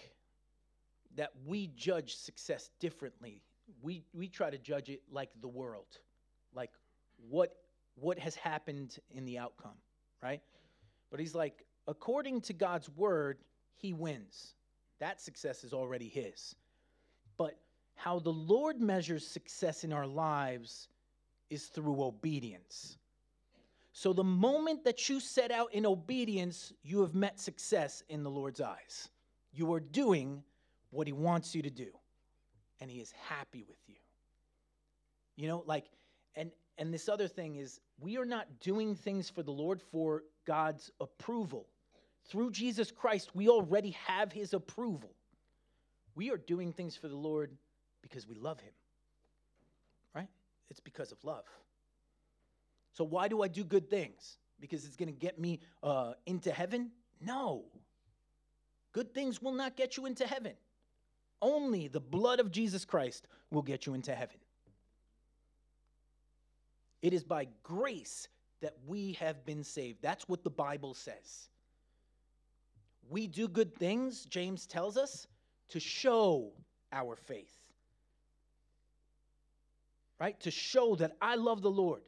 [1.15, 3.43] that we judge success differently.
[3.83, 5.99] We, we try to judge it like the world,
[6.53, 6.71] like
[7.29, 7.55] what,
[7.95, 9.77] what has happened in the outcome,
[10.21, 10.41] right?
[11.09, 13.39] But he's like, according to God's word,
[13.75, 14.55] he wins.
[14.99, 16.55] That success is already his.
[17.37, 17.57] But
[17.95, 20.87] how the Lord measures success in our lives
[21.49, 22.97] is through obedience.
[23.93, 28.29] So the moment that you set out in obedience, you have met success in the
[28.29, 29.09] Lord's eyes.
[29.53, 30.43] You are doing
[30.91, 31.89] what he wants you to do,
[32.79, 33.95] and he is happy with you.
[35.35, 35.85] You know, like
[36.35, 40.23] and and this other thing is we are not doing things for the Lord for
[40.45, 41.67] God's approval.
[42.25, 45.13] Through Jesus Christ, we already have his approval.
[46.15, 47.51] We are doing things for the Lord
[48.01, 48.73] because we love him.
[50.13, 50.29] Right?
[50.69, 51.45] It's because of love.
[52.93, 54.37] So, why do I do good things?
[54.59, 56.91] Because it's going to get me uh, into heaven?
[57.19, 57.65] No.
[58.91, 60.53] Good things will not get you into heaven.
[61.41, 64.37] Only the blood of Jesus Christ will get you into heaven.
[67.01, 68.27] It is by grace
[68.61, 69.99] that we have been saved.
[70.01, 71.49] That's what the Bible says.
[73.09, 75.27] We do good things, James tells us,
[75.69, 76.51] to show
[76.91, 77.57] our faith.
[80.19, 80.39] Right?
[80.41, 82.03] To show that I love the Lord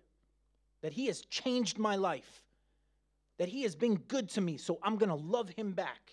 [0.83, 2.43] that He has changed my life,
[3.39, 6.11] that He has been good to me, so I'm going to love Him back.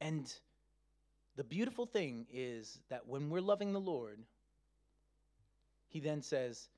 [0.00, 0.32] And
[1.36, 4.20] the beautiful thing is that when we're loving the Lord,
[5.88, 6.68] He then says,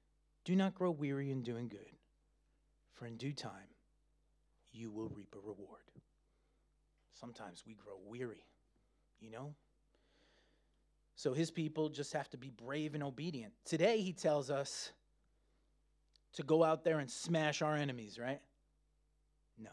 [0.44, 1.90] Do not grow weary in doing good,
[2.92, 3.52] for in due time
[4.72, 5.82] you will reap a reward.
[7.18, 8.44] Sometimes we grow weary,
[9.20, 9.54] you know?
[11.16, 13.52] So his people just have to be brave and obedient.
[13.66, 14.90] Today, he tells us
[16.34, 18.40] to go out there and smash our enemies, right?
[19.58, 19.70] No.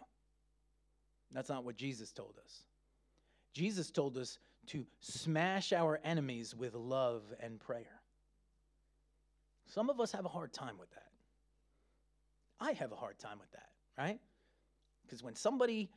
[1.31, 2.63] That's not what Jesus told us.
[3.53, 7.96] Jesus told us to smash our enemies with love and prayer.
[9.67, 11.03] Some of us have a hard time with that.
[12.59, 14.19] I have a hard time with that, right?
[15.03, 15.89] Because when somebody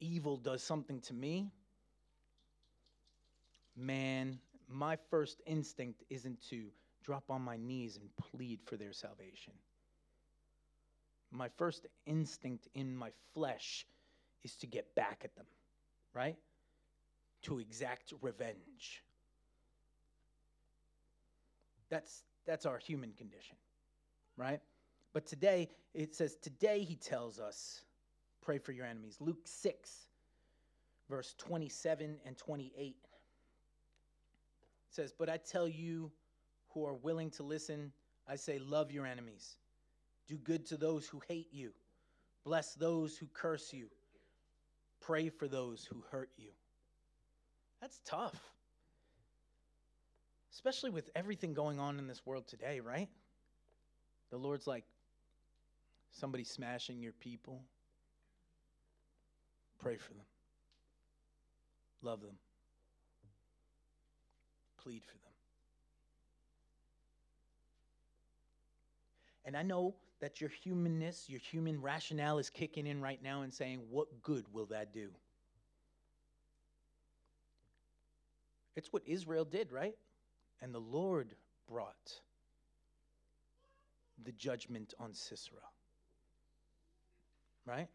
[0.00, 1.50] evil does something to me,
[3.76, 6.66] man, my first instinct isn't to
[7.02, 9.52] drop on my knees and plead for their salvation.
[11.30, 13.86] My first instinct in my flesh
[14.44, 15.46] is to get back at them,
[16.14, 16.36] right?
[17.42, 19.02] To exact revenge.
[21.90, 23.56] That's that's our human condition,
[24.36, 24.60] right?
[25.12, 27.82] But today it says today he tells us
[28.42, 29.16] pray for your enemies.
[29.20, 30.08] Luke 6
[31.08, 32.96] verse 27 and 28
[34.94, 36.10] says, But I tell you
[36.70, 37.92] who are willing to listen,
[38.28, 39.56] I say, love your enemies.
[40.26, 41.72] Do good to those who hate you.
[42.44, 43.88] Bless those who curse you.
[45.00, 46.50] Pray for those who hurt you.
[47.80, 48.40] That's tough.
[50.54, 53.08] Especially with everything going on in this world today, right?
[54.30, 54.84] The Lord's like,
[56.12, 57.60] somebody smashing your people.
[59.78, 60.24] Pray for them.
[62.02, 62.36] Love them
[64.84, 65.32] plead for them.
[69.46, 73.52] And I know that your humanness, your human rationale is kicking in right now and
[73.52, 75.08] saying, What good will that do?
[78.76, 79.94] It's what Israel did, right?
[80.62, 81.34] And the Lord
[81.68, 82.20] brought
[84.24, 85.60] the judgment on Sisera.
[87.66, 87.88] Right?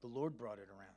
[0.00, 0.96] The Lord brought it around.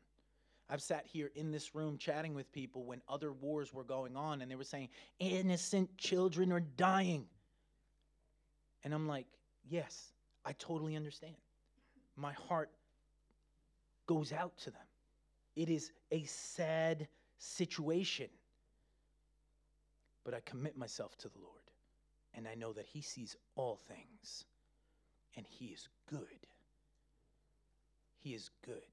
[0.69, 4.41] I've sat here in this room chatting with people when other wars were going on
[4.41, 4.89] and they were saying,
[5.19, 7.25] innocent children are dying.
[8.83, 9.27] And I'm like,
[9.69, 10.11] yes,
[10.43, 11.35] I totally understand.
[12.17, 12.69] My heart
[14.07, 14.81] goes out to them.
[15.55, 18.27] It is a sad situation.
[20.27, 21.71] But I commit myself to the Lord,
[22.33, 24.43] and I know that He sees all things,
[25.37, 26.47] and He is good.
[28.19, 28.83] He is good.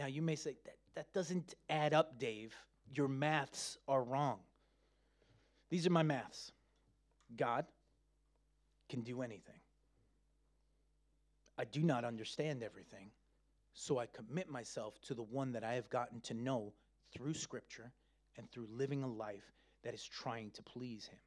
[0.00, 2.56] Now, you may say, that, that doesn't add up, Dave.
[2.92, 4.40] Your maths are wrong.
[5.70, 6.50] These are my maths
[7.36, 7.66] God
[8.88, 9.60] can do anything.
[11.56, 13.12] I do not understand everything,
[13.74, 16.72] so I commit myself to the one that I have gotten to know
[17.12, 17.92] through Scripture
[18.36, 21.18] and through living a life that is trying to please Him.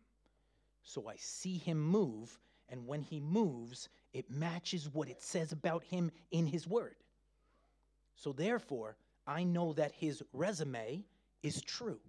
[0.84, 2.38] So I see Him move,
[2.70, 6.96] and when He moves, it matches what it says about Him in His Word.
[8.16, 8.98] So therefore,
[9.28, 11.04] I know that his resume
[11.44, 12.00] is true.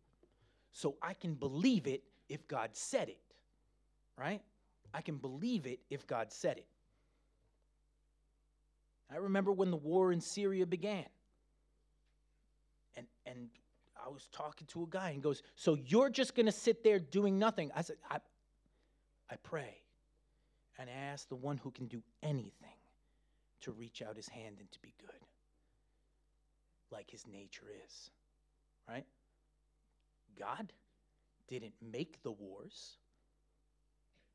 [0.72, 3.20] So I can believe it if God said it,
[4.16, 4.40] right?
[4.94, 6.66] I can believe it if God said it.
[9.10, 11.06] I remember when the war in Syria began.
[12.96, 13.48] And, and
[14.04, 16.98] I was talking to a guy and goes, So you're just going to sit there
[16.98, 17.70] doing nothing?
[17.74, 18.18] I said, I,
[19.30, 19.76] I pray.
[20.78, 22.52] and I ask the one who can do anything
[23.62, 25.20] to reach out his hand and to be good,
[26.90, 28.10] like his nature is.
[28.88, 29.04] Right?
[30.38, 30.72] God
[31.48, 32.96] didn't make the wars,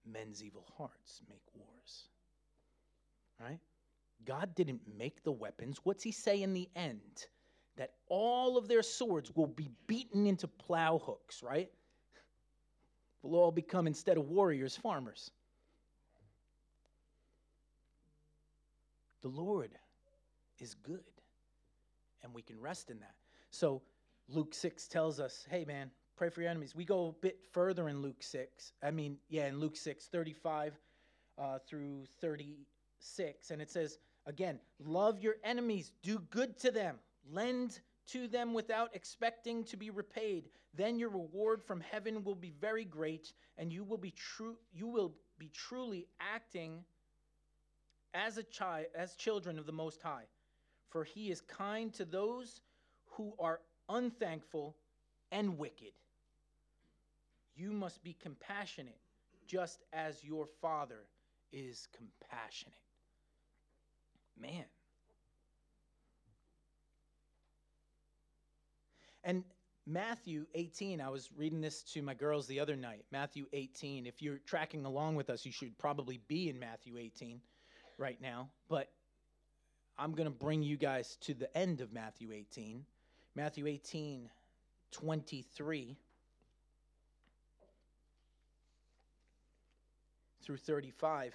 [0.06, 2.04] men's evil hearts make wars.
[3.40, 3.60] Right?
[4.26, 5.80] God didn't make the weapons.
[5.84, 7.28] What's he say in the end?
[7.78, 11.72] That all of their swords will be beaten into plow hooks, right?
[13.24, 15.32] We'll all become, instead of warriors, farmers.
[19.22, 19.72] The Lord
[20.60, 21.00] is good,
[22.22, 23.16] and we can rest in that.
[23.52, 23.82] So,
[24.28, 26.76] Luke 6 tells us, hey, man, pray for your enemies.
[26.76, 28.74] We go a bit further in Luke 6.
[28.82, 30.74] I mean, yeah, in Luke 6, 35
[31.38, 33.52] uh, through 36.
[33.52, 36.98] And it says, again, love your enemies, do good to them,
[37.32, 40.50] lend to them without expecting to be repaid.
[40.74, 44.58] Then your reward from heaven will be very great, and you will be true.
[44.74, 46.84] You will be truly acting
[48.14, 50.26] as a child, as children of the Most High.
[50.90, 52.62] For He is kind to those
[53.12, 53.60] who are
[53.90, 54.76] unthankful
[55.32, 55.94] and wicked.
[57.56, 59.00] You must be compassionate,
[59.48, 61.06] just as your Father
[61.52, 62.74] is compassionate.
[64.40, 64.66] Man.
[69.24, 69.44] And
[69.86, 73.06] Matthew 18, I was reading this to my girls the other night.
[73.12, 74.06] Matthew 18.
[74.06, 77.42] If you're tracking along with us, you should probably be in Matthew 18
[77.98, 78.50] right now.
[78.70, 78.90] But
[79.98, 82.86] I'm going to bring you guys to the end of Matthew 18.
[83.36, 84.30] Matthew 18,
[84.92, 85.98] 23
[90.44, 91.34] through 35.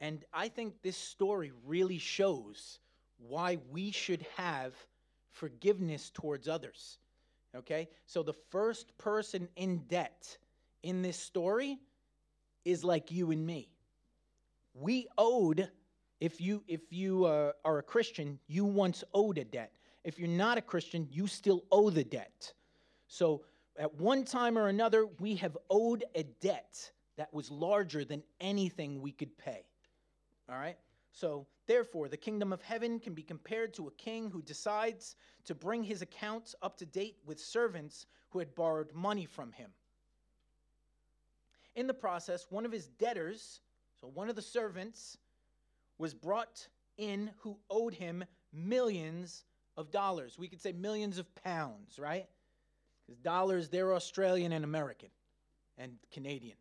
[0.00, 2.78] And I think this story really shows
[3.18, 4.74] why we should have
[5.32, 6.98] forgiveness towards others.
[7.56, 7.88] Okay?
[8.06, 10.36] So the first person in debt
[10.82, 11.78] in this story
[12.64, 13.68] is like you and me.
[14.74, 15.70] We owed
[16.20, 19.72] if you if you uh, are a Christian, you once owed a debt.
[20.04, 22.52] If you're not a Christian, you still owe the debt.
[23.06, 23.42] So
[23.78, 29.00] at one time or another, we have owed a debt that was larger than anything
[29.00, 29.64] we could pay.
[30.48, 30.76] All right?
[31.18, 35.16] So, therefore, the kingdom of heaven can be compared to a king who decides
[35.46, 39.72] to bring his accounts up to date with servants who had borrowed money from him.
[41.74, 43.58] In the process, one of his debtors,
[44.00, 45.18] so one of the servants,
[45.98, 49.44] was brought in who owed him millions
[49.76, 50.38] of dollars.
[50.38, 52.28] We could say millions of pounds, right?
[53.04, 55.08] Because dollars, they're Australian and American
[55.78, 56.58] and Canadian.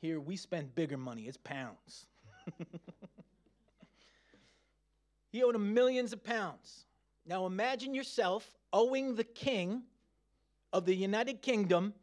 [0.00, 2.06] Here, we spend bigger money, it's pounds.
[5.32, 6.84] he owed him millions of pounds.
[7.26, 9.82] Now imagine yourself owing the king
[10.72, 11.94] of the United Kingdom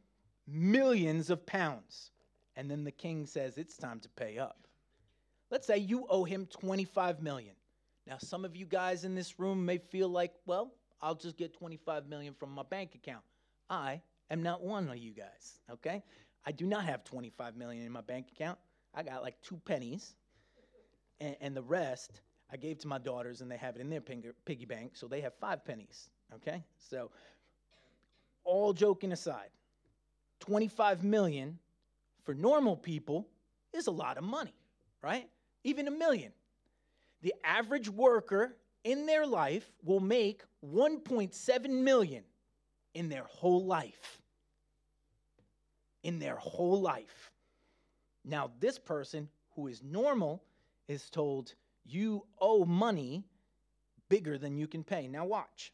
[0.47, 2.11] millions of pounds.
[2.55, 4.67] And then the king says, It's time to pay up.
[5.51, 7.55] Let's say you owe him 25 million.
[8.07, 11.53] Now some of you guys in this room may feel like, well, I'll just get
[11.53, 13.23] 25 million from my bank account.
[13.69, 14.01] I
[14.31, 16.03] am not one of you guys, okay?
[16.45, 18.57] I do not have 25 million in my bank account.
[18.93, 20.15] I got like two pennies,
[21.19, 22.21] and, and the rest
[22.51, 25.21] I gave to my daughters, and they have it in their piggy bank, so they
[25.21, 26.63] have five pennies, okay?
[26.77, 27.11] So,
[28.43, 29.49] all joking aside,
[30.39, 31.59] 25 million
[32.23, 33.27] for normal people
[33.73, 34.55] is a lot of money,
[35.03, 35.29] right?
[35.63, 36.31] even a million.
[37.21, 42.23] The average worker in their life will make 1.7 million
[42.93, 44.21] in their whole life.
[46.03, 47.31] In their whole life.
[48.23, 50.43] Now, this person who is normal
[50.87, 51.53] is told,
[51.91, 53.25] You owe money
[54.09, 55.07] bigger than you can pay.
[55.07, 55.73] Now, watch.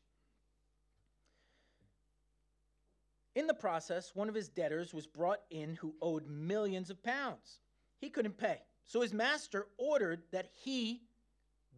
[3.36, 7.60] In the process, one of his debtors was brought in who owed millions of pounds.
[8.00, 8.60] He couldn't pay.
[8.86, 11.02] So his master ordered that he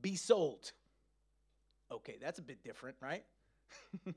[0.02, 0.72] be sold.
[1.92, 3.24] Okay, that's a bit different, right?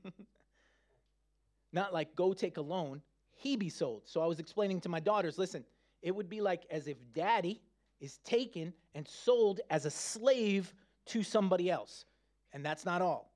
[1.73, 3.01] Not like go take a loan,
[3.31, 4.03] he be sold.
[4.05, 5.63] So I was explaining to my daughters listen,
[6.01, 7.61] it would be like as if daddy
[8.01, 10.73] is taken and sold as a slave
[11.05, 12.05] to somebody else.
[12.51, 13.31] And that's not all.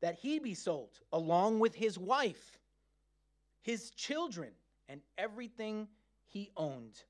[0.00, 2.58] That he be sold along with his wife,
[3.60, 4.50] his children,
[4.88, 5.88] and everything
[6.28, 7.02] he owned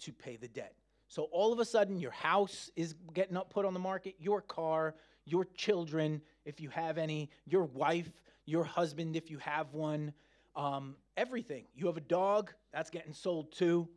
[0.00, 0.74] to pay the debt.
[1.06, 4.42] So all of a sudden, your house is getting up, put on the market, your
[4.42, 4.94] car,
[5.24, 8.10] your children, if you have any, your wife,
[8.44, 10.12] your husband, if you have one,
[10.56, 11.64] um, everything.
[11.74, 13.88] You have a dog, that's getting sold too.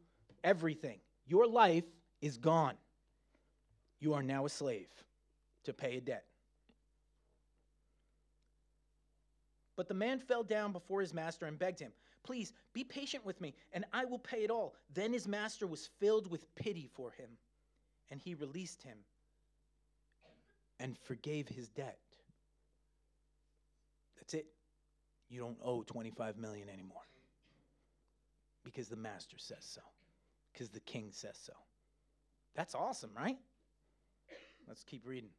[0.44, 1.00] Everything.
[1.26, 1.86] Your life
[2.22, 2.76] is gone.
[4.00, 4.90] You are now a slave
[5.64, 6.26] to pay a debt.
[9.76, 11.92] But the man fell down before his master and begged him,
[12.24, 14.76] Please be patient with me, and I will pay it all.
[14.94, 17.30] Then his master was filled with pity for him,
[18.12, 18.98] and he released him
[20.80, 21.98] and forgave his debt.
[24.18, 24.46] That's it.
[25.30, 27.02] You don't owe 25 million anymore.
[28.64, 29.82] Because the master says so.
[30.52, 31.54] Because the king says so.
[32.56, 33.38] That's awesome, right?
[34.68, 35.32] Let's keep reading.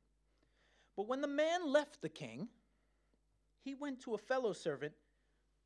[0.96, 2.48] But when the man left the king,
[3.64, 4.92] he went to a fellow servant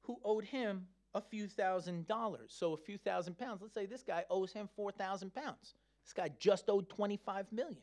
[0.02, 2.54] who owed him a few thousand dollars.
[2.54, 3.62] So a few thousand pounds.
[3.62, 5.74] Let's say this guy owes him 4,000 pounds.
[6.04, 7.82] This guy just owed 25 million.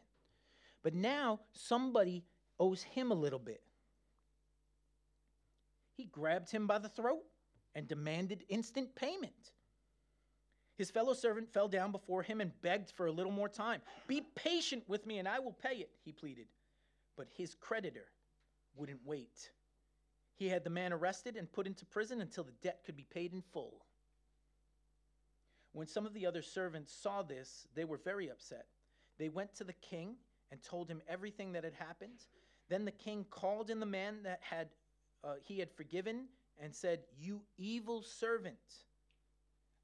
[0.84, 2.24] But now somebody
[2.60, 3.62] owes him a little bit.
[5.96, 7.24] He grabbed him by the throat
[7.76, 9.52] and demanded instant payment.
[10.84, 13.82] His fellow servant fell down before him and begged for a little more time.
[14.06, 16.48] Be patient with me and I will pay it, he pleaded.
[17.16, 18.08] But his creditor
[18.76, 19.50] wouldn't wait.
[20.36, 23.32] He had the man arrested and put into prison until the debt could be paid
[23.32, 23.86] in full.
[25.72, 28.66] When some of the other servants saw this, they were very upset.
[29.18, 30.18] They went to the king
[30.52, 32.26] and told him everything that had happened.
[32.68, 34.68] Then the king called in the man that had
[35.24, 36.26] uh, he had forgiven
[36.62, 38.84] and said, "You evil servant,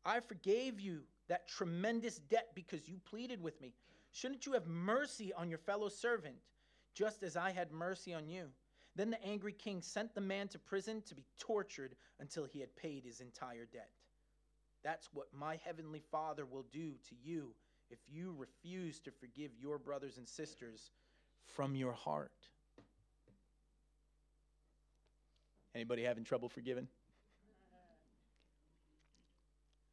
[0.06, 3.74] I forgave you that tremendous debt because you pleaded with me.
[4.12, 6.38] Shouldn't you have mercy on your fellow servant,
[6.94, 8.52] just as I had mercy on you?"
[8.96, 12.76] Then the angry king sent the man to prison to be tortured until he had
[12.76, 13.92] paid his entire debt.
[14.84, 17.54] That's what my heavenly Father will do to you
[17.90, 20.92] if you refuse to forgive your brothers and sisters
[21.46, 22.50] from your heart.
[25.76, 26.88] Anybody having trouble forgiving?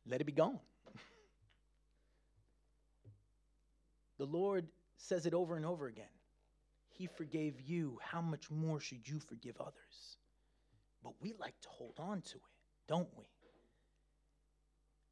[0.09, 0.61] Let it be gone.
[4.19, 6.07] the Lord says it over and over again.
[6.89, 7.99] He forgave you.
[8.03, 10.17] How much more should you forgive others?
[11.03, 12.43] But we like to hold on to it,
[12.89, 13.25] don't we?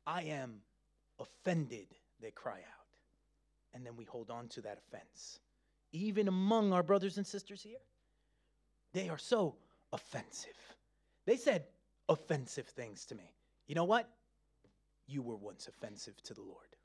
[0.06, 0.60] I am
[1.18, 1.86] offended,
[2.20, 2.86] they cry out.
[3.72, 5.40] And then we hold on to that offense.
[5.92, 7.78] Even among our brothers and sisters here,
[8.92, 9.56] they are so
[9.92, 10.56] offensive.
[11.26, 11.64] They said
[12.08, 13.34] offensive things to me.
[13.66, 14.08] You know what?
[15.06, 16.76] You were once offensive to the Lord,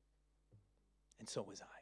[1.20, 1.80] and so was I.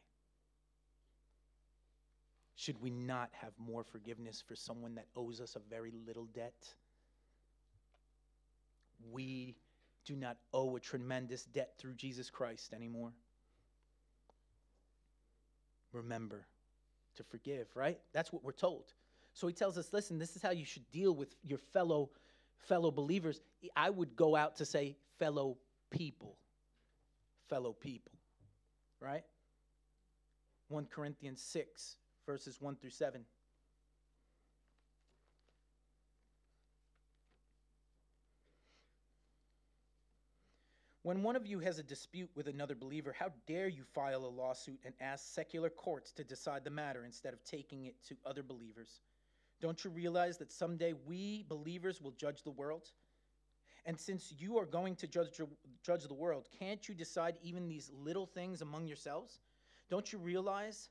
[2.55, 6.73] Should we not have more forgiveness for someone that owes us a very little debt?
[9.11, 9.55] We
[10.05, 13.11] do not owe a tremendous debt through Jesus Christ anymore.
[15.91, 16.47] Remember
[17.15, 17.99] to forgive, right?
[18.13, 18.93] That's what we're told.
[19.33, 22.09] So he tells us, listen, this is how you should deal with your fellow
[22.57, 23.39] fellow believers.
[23.75, 25.57] I would go out to say fellow
[25.89, 26.35] people.
[27.49, 28.13] Fellow people.
[28.99, 29.23] Right?
[30.69, 33.21] 1 Corinthians 6 verses 1 through 7.
[41.03, 44.27] When one of you has a dispute with another believer, how dare you file a
[44.27, 48.43] lawsuit and ask secular courts to decide the matter instead of taking it to other
[48.43, 48.99] believers?
[49.61, 52.91] Don't you realize that someday we believers will judge the world?
[53.87, 55.41] And since you are going to judge,
[55.83, 59.39] judge the world, can't you decide even these little things among yourselves?
[59.89, 60.89] Don't you realize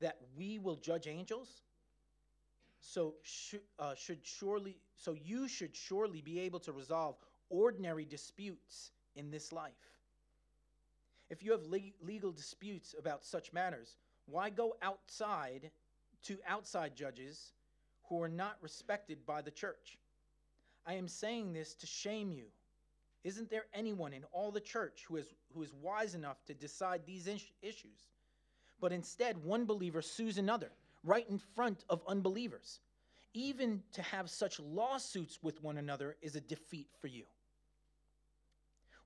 [0.00, 1.62] that we will judge angels?
[2.80, 7.16] So sh- uh, should surely, so you should surely be able to resolve
[7.48, 9.98] ordinary disputes in this life.
[11.30, 13.96] If you have le- legal disputes about such matters,
[14.26, 15.70] why go outside
[16.24, 17.54] to outside judges
[18.10, 19.99] who are not respected by the church?
[20.86, 22.46] I am saying this to shame you.
[23.22, 27.02] Isn't there anyone in all the church who is, who is wise enough to decide
[27.04, 28.08] these issues?
[28.80, 30.72] But instead, one believer sues another
[31.04, 32.80] right in front of unbelievers.
[33.34, 37.24] Even to have such lawsuits with one another is a defeat for you.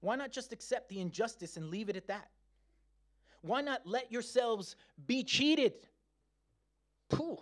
[0.00, 2.28] Why not just accept the injustice and leave it at that?
[3.42, 5.74] Why not let yourselves be cheated?
[7.10, 7.38] Pooh,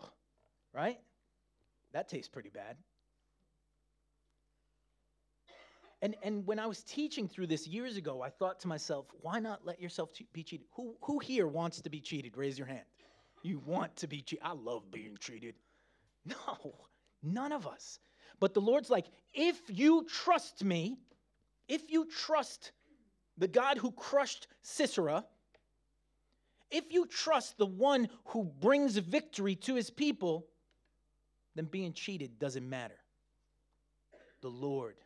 [0.73, 0.99] right?
[1.93, 2.77] That tastes pretty bad.
[6.03, 9.39] And, and when I was teaching through this years ago, I thought to myself, why
[9.39, 10.67] not let yourself be cheated?
[10.73, 12.37] Who, who here wants to be cheated?
[12.37, 12.85] Raise your hand.
[13.43, 14.45] You want to be cheated.
[14.45, 15.55] I love being cheated.
[16.25, 16.75] No,
[17.23, 18.01] none of us.
[18.41, 20.99] But the Lord's like, if you trust me,
[21.69, 22.73] if you trust
[23.39, 25.25] the God who crushed Sisera,
[26.73, 30.47] if you trust the one who brings victory to his people,
[31.55, 32.99] then being cheated doesn't matter.
[34.41, 34.97] The Lord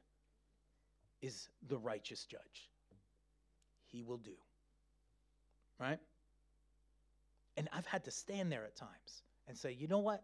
[1.22, 2.70] is the righteous judge.
[3.86, 4.34] He will do.
[5.78, 5.98] Right?
[7.56, 10.22] And I've had to stand there at times and say, you know what?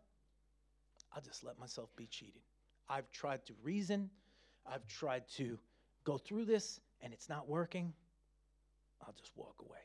[1.14, 2.42] I'll just let myself be cheated.
[2.88, 4.10] I've tried to reason,
[4.66, 5.58] I've tried to
[6.04, 7.92] go through this, and it's not working.
[9.02, 9.78] I'll just walk away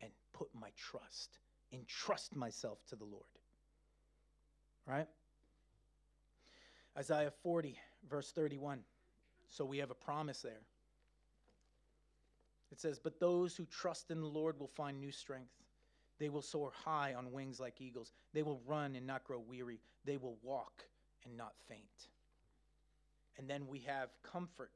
[0.00, 1.38] and put my trust,
[1.72, 3.24] entrust myself to the Lord.
[4.86, 5.06] Right?
[6.96, 7.78] Isaiah 40,
[8.08, 8.80] verse 31.
[9.50, 10.62] So we have a promise there.
[12.70, 15.50] It says, But those who trust in the Lord will find new strength.
[16.18, 18.12] They will soar high on wings like eagles.
[18.32, 19.80] They will run and not grow weary.
[20.04, 20.84] They will walk
[21.24, 21.80] and not faint.
[23.38, 24.70] And then we have comfort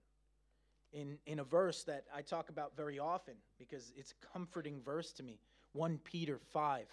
[0.93, 5.13] in, in a verse that I talk about very often because it's a comforting verse
[5.15, 5.39] to me
[5.73, 6.87] 1 Peter 5,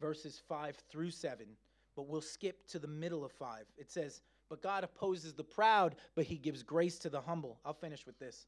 [0.00, 1.46] verses 5 through 7.
[1.94, 3.64] But we'll skip to the middle of 5.
[3.76, 7.58] It says, But God opposes the proud, but he gives grace to the humble.
[7.64, 8.46] I'll finish with this.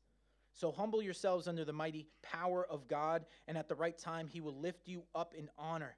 [0.55, 4.41] So humble yourselves under the mighty power of God, and at the right time he
[4.41, 5.97] will lift you up in honor.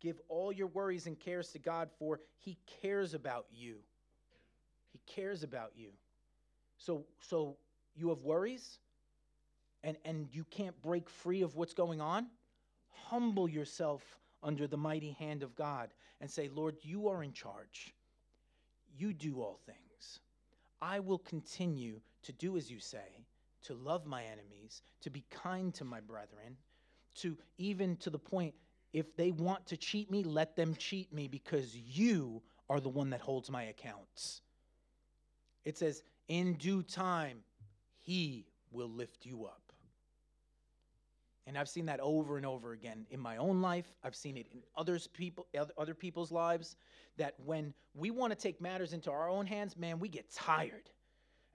[0.00, 3.76] Give all your worries and cares to God, for he cares about you.
[4.92, 5.90] He cares about you.
[6.78, 7.56] So, so
[7.94, 8.78] you have worries
[9.84, 12.26] and, and you can't break free of what's going on?
[12.90, 14.02] Humble yourself
[14.42, 17.94] under the mighty hand of God and say, Lord, you are in charge.
[18.96, 20.20] You do all things.
[20.80, 23.26] I will continue to do as you say,
[23.64, 26.56] to love my enemies, to be kind to my brethren,
[27.16, 28.54] to even to the point,
[28.92, 33.10] if they want to cheat me, let them cheat me because you are the one
[33.10, 34.42] that holds my accounts.
[35.64, 37.38] It says, in due time,
[38.00, 39.61] he will lift you up.
[41.46, 43.92] And I've seen that over and over again in my own life.
[44.04, 46.76] I've seen it in others people other people's lives
[47.16, 50.90] that when we want to take matters into our own hands, man, we get tired.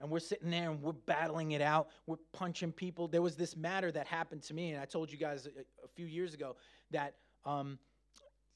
[0.00, 1.88] And we're sitting there and we're battling it out.
[2.06, 3.08] We're punching people.
[3.08, 5.88] There was this matter that happened to me, and I told you guys a, a
[5.88, 6.56] few years ago
[6.92, 7.14] that
[7.44, 7.78] um,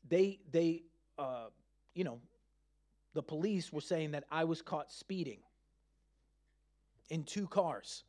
[0.09, 0.83] they they
[1.19, 1.47] uh,
[1.95, 2.21] you know
[3.15, 5.39] the police were saying that I was caught speeding
[7.11, 8.05] in two cars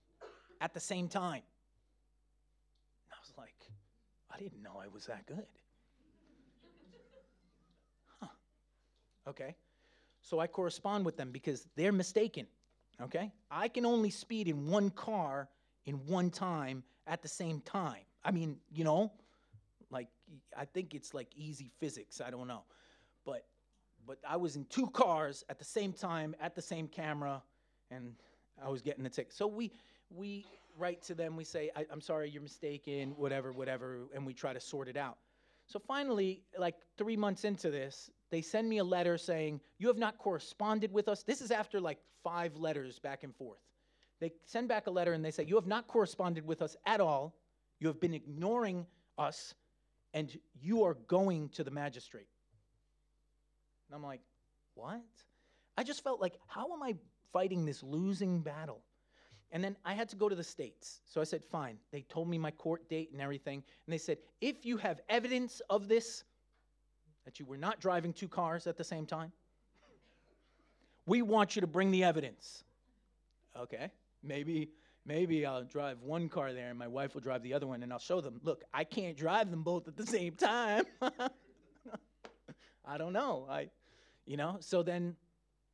[0.61, 1.41] at the same time.
[4.33, 5.45] I didn't know I was that good.
[8.19, 8.27] Huh.
[9.27, 9.55] Okay.
[10.21, 12.47] So I correspond with them because they're mistaken.
[13.01, 13.31] Okay?
[13.51, 15.49] I can only speed in one car
[15.85, 18.01] in one time at the same time.
[18.23, 19.11] I mean, you know,
[19.91, 20.07] like
[20.57, 22.63] I think it's like easy physics, I don't know.
[23.25, 23.45] But
[24.05, 27.41] but I was in two cars at the same time at the same camera
[27.91, 28.13] and
[28.63, 29.33] I was getting the ticket.
[29.33, 29.71] So we
[30.09, 30.45] we
[30.77, 31.35] write to them.
[31.35, 33.13] We say, I, "I'm sorry, you're mistaken.
[33.17, 35.17] Whatever, whatever," and we try to sort it out.
[35.67, 39.97] So finally, like three months into this, they send me a letter saying, You have
[39.97, 41.23] not corresponded with us.
[41.23, 43.59] This is after like five letters back and forth.
[44.19, 46.99] They send back a letter and they say, You have not corresponded with us at
[46.99, 47.35] all.
[47.79, 48.85] You have been ignoring
[49.17, 49.53] us,
[50.13, 52.27] and you are going to the magistrate.
[53.87, 54.21] And I'm like,
[54.75, 55.01] What?
[55.77, 56.95] I just felt like, How am I
[57.33, 58.81] fighting this losing battle.
[59.53, 61.01] And then I had to go to the States.
[61.05, 61.77] So I said, fine.
[61.91, 63.63] They told me my court date and everything.
[63.85, 66.23] And they said, if you have evidence of this,
[67.23, 69.31] that you were not driving two cars at the same time,
[71.05, 72.63] we want you to bring the evidence.
[73.57, 73.91] Okay,
[74.23, 74.71] maybe
[75.05, 77.93] maybe I'll drive one car there and my wife will drive the other one and
[77.93, 80.85] I'll show them, look, I can't drive them both at the same time.
[82.85, 83.45] I don't know.
[83.49, 83.69] I
[84.25, 85.15] you know, so then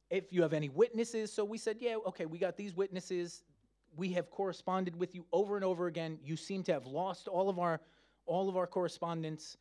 [0.09, 1.32] if you have any witnesses.
[1.32, 3.43] So we said, yeah, okay, we got these witnesses.
[3.95, 6.19] We have corresponded with you over and over again.
[6.23, 7.81] You seem to have lost all of our
[8.25, 9.57] all of our correspondence.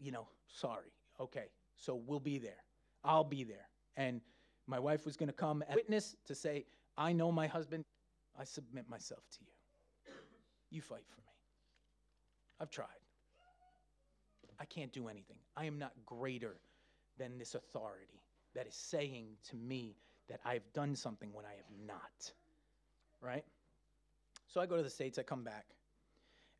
[0.00, 0.92] You know, sorry.
[1.20, 1.46] Okay,
[1.76, 2.64] so we'll be there.
[3.04, 3.68] I'll be there.
[3.96, 4.20] And
[4.66, 6.64] my wife was going to come as witness to say,
[6.96, 7.84] I know my husband.
[8.38, 10.14] I submit myself to you.
[10.70, 11.32] You fight for me.
[12.60, 12.86] I've tried.
[14.58, 15.38] I can't do anything.
[15.56, 16.56] I am not greater
[17.18, 18.22] than this authority
[18.54, 19.96] that is saying to me
[20.28, 22.32] that I've done something when I have not.
[23.22, 23.44] Right?
[24.48, 25.64] So I go to the States, I come back.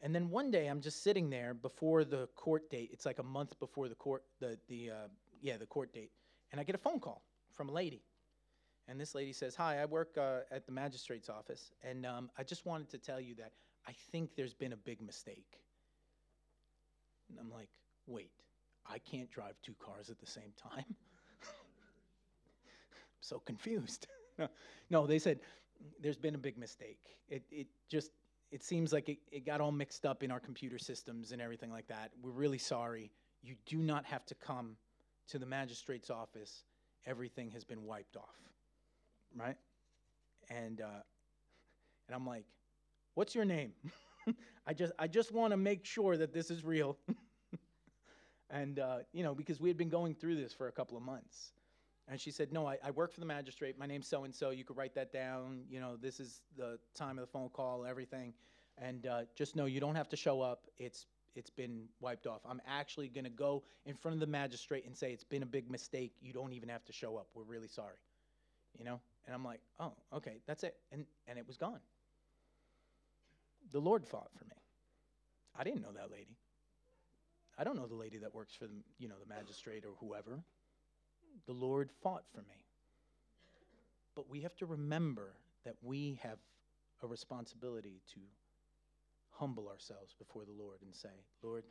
[0.01, 2.91] And then one day I'm just sitting there before the court date.
[2.93, 5.09] It's like a month before the court, the, the uh,
[5.43, 6.11] yeah, the court date.
[6.51, 7.23] And I get a phone call
[7.55, 8.03] from a lady.
[8.89, 11.71] And this lady says, Hi, I work uh, at the magistrate's office.
[11.83, 13.53] And um, I just wanted to tell you that
[13.87, 15.61] I think there's been a big mistake.
[17.29, 17.69] And I'm like,
[18.07, 18.33] Wait,
[18.87, 20.85] I can't drive two cars at the same time?
[20.89, 20.97] I'm
[23.21, 24.09] so confused.
[24.91, 25.39] no, they said
[26.01, 26.99] there's been a big mistake.
[27.29, 28.11] It, it just
[28.51, 31.71] it seems like it, it got all mixed up in our computer systems and everything
[31.71, 32.11] like that.
[32.23, 33.11] We're really sorry.
[33.43, 34.77] You do not have to come
[35.29, 36.65] to the magistrate's office.
[37.07, 38.37] Everything has been wiped off,
[39.35, 39.57] right?
[40.51, 41.03] And uh,
[42.09, 42.45] and I'm like,
[43.15, 43.73] what's your name?
[44.67, 46.99] I just I just want to make sure that this is real.
[48.51, 51.03] and uh, you know because we had been going through this for a couple of
[51.03, 51.53] months
[52.09, 53.79] And she said, No, I, I work for the magistrate.
[53.79, 54.51] My name's so and so.
[54.51, 55.63] You could write that down.
[55.71, 58.35] You know, this is the time of the phone call, everything.
[58.79, 60.67] And uh, just know you don't have to show up.
[60.79, 62.41] It's it's been wiped off.
[62.47, 65.47] I'm actually going to go in front of the magistrate and say it's been a
[65.47, 66.13] big mistake.
[66.21, 67.29] You don't even have to show up.
[67.35, 67.97] We're really sorry.
[68.79, 69.01] You know?
[69.27, 70.77] And I'm like, oh, okay, that's it.
[70.91, 71.81] And and it was gone.
[73.71, 74.57] The Lord fought for me.
[75.59, 76.37] I didn't know that lady.
[77.59, 80.41] I don't know the lady that works for the you know the magistrate or whoever.
[81.47, 82.65] The Lord fought for me.
[84.15, 85.33] But we have to remember
[85.65, 86.39] that we have
[87.03, 88.21] a responsibility to
[89.31, 91.09] humble ourselves before the Lord and say,
[91.43, 91.65] Lord,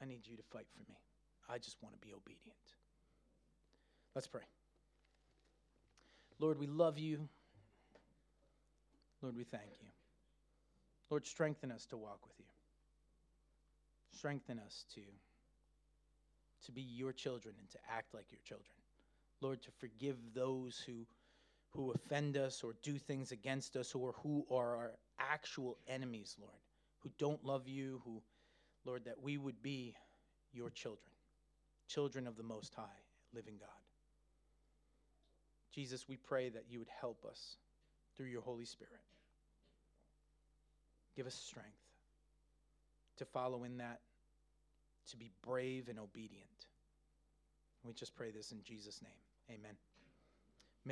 [0.00, 0.96] I need you to fight for me.
[1.48, 2.56] I just want to be obedient.
[4.14, 4.42] Let's pray.
[6.38, 7.28] Lord, we love you.
[9.22, 9.88] Lord, we thank you.
[11.10, 12.46] Lord, strengthen us to walk with you.
[14.10, 15.00] Strengthen us to,
[16.66, 18.76] to be your children and to act like your children.
[19.40, 21.06] Lord, to forgive those who,
[21.70, 26.60] who offend us or do things against us or who are our actual enemies, Lord,
[27.00, 28.22] who don't love you, who,
[28.84, 29.94] Lord, that we would be
[30.52, 31.12] your children,
[31.88, 33.00] children of the Most High,
[33.34, 33.68] living God.
[35.72, 37.56] Jesus, we pray that you would help us
[38.16, 38.92] through your Holy Spirit.
[41.16, 41.70] Give us strength
[43.16, 44.00] to follow in that,
[45.10, 46.46] to be brave and obedient.
[47.84, 49.58] We just pray this in Jesus' name.
[49.58, 49.76] Amen.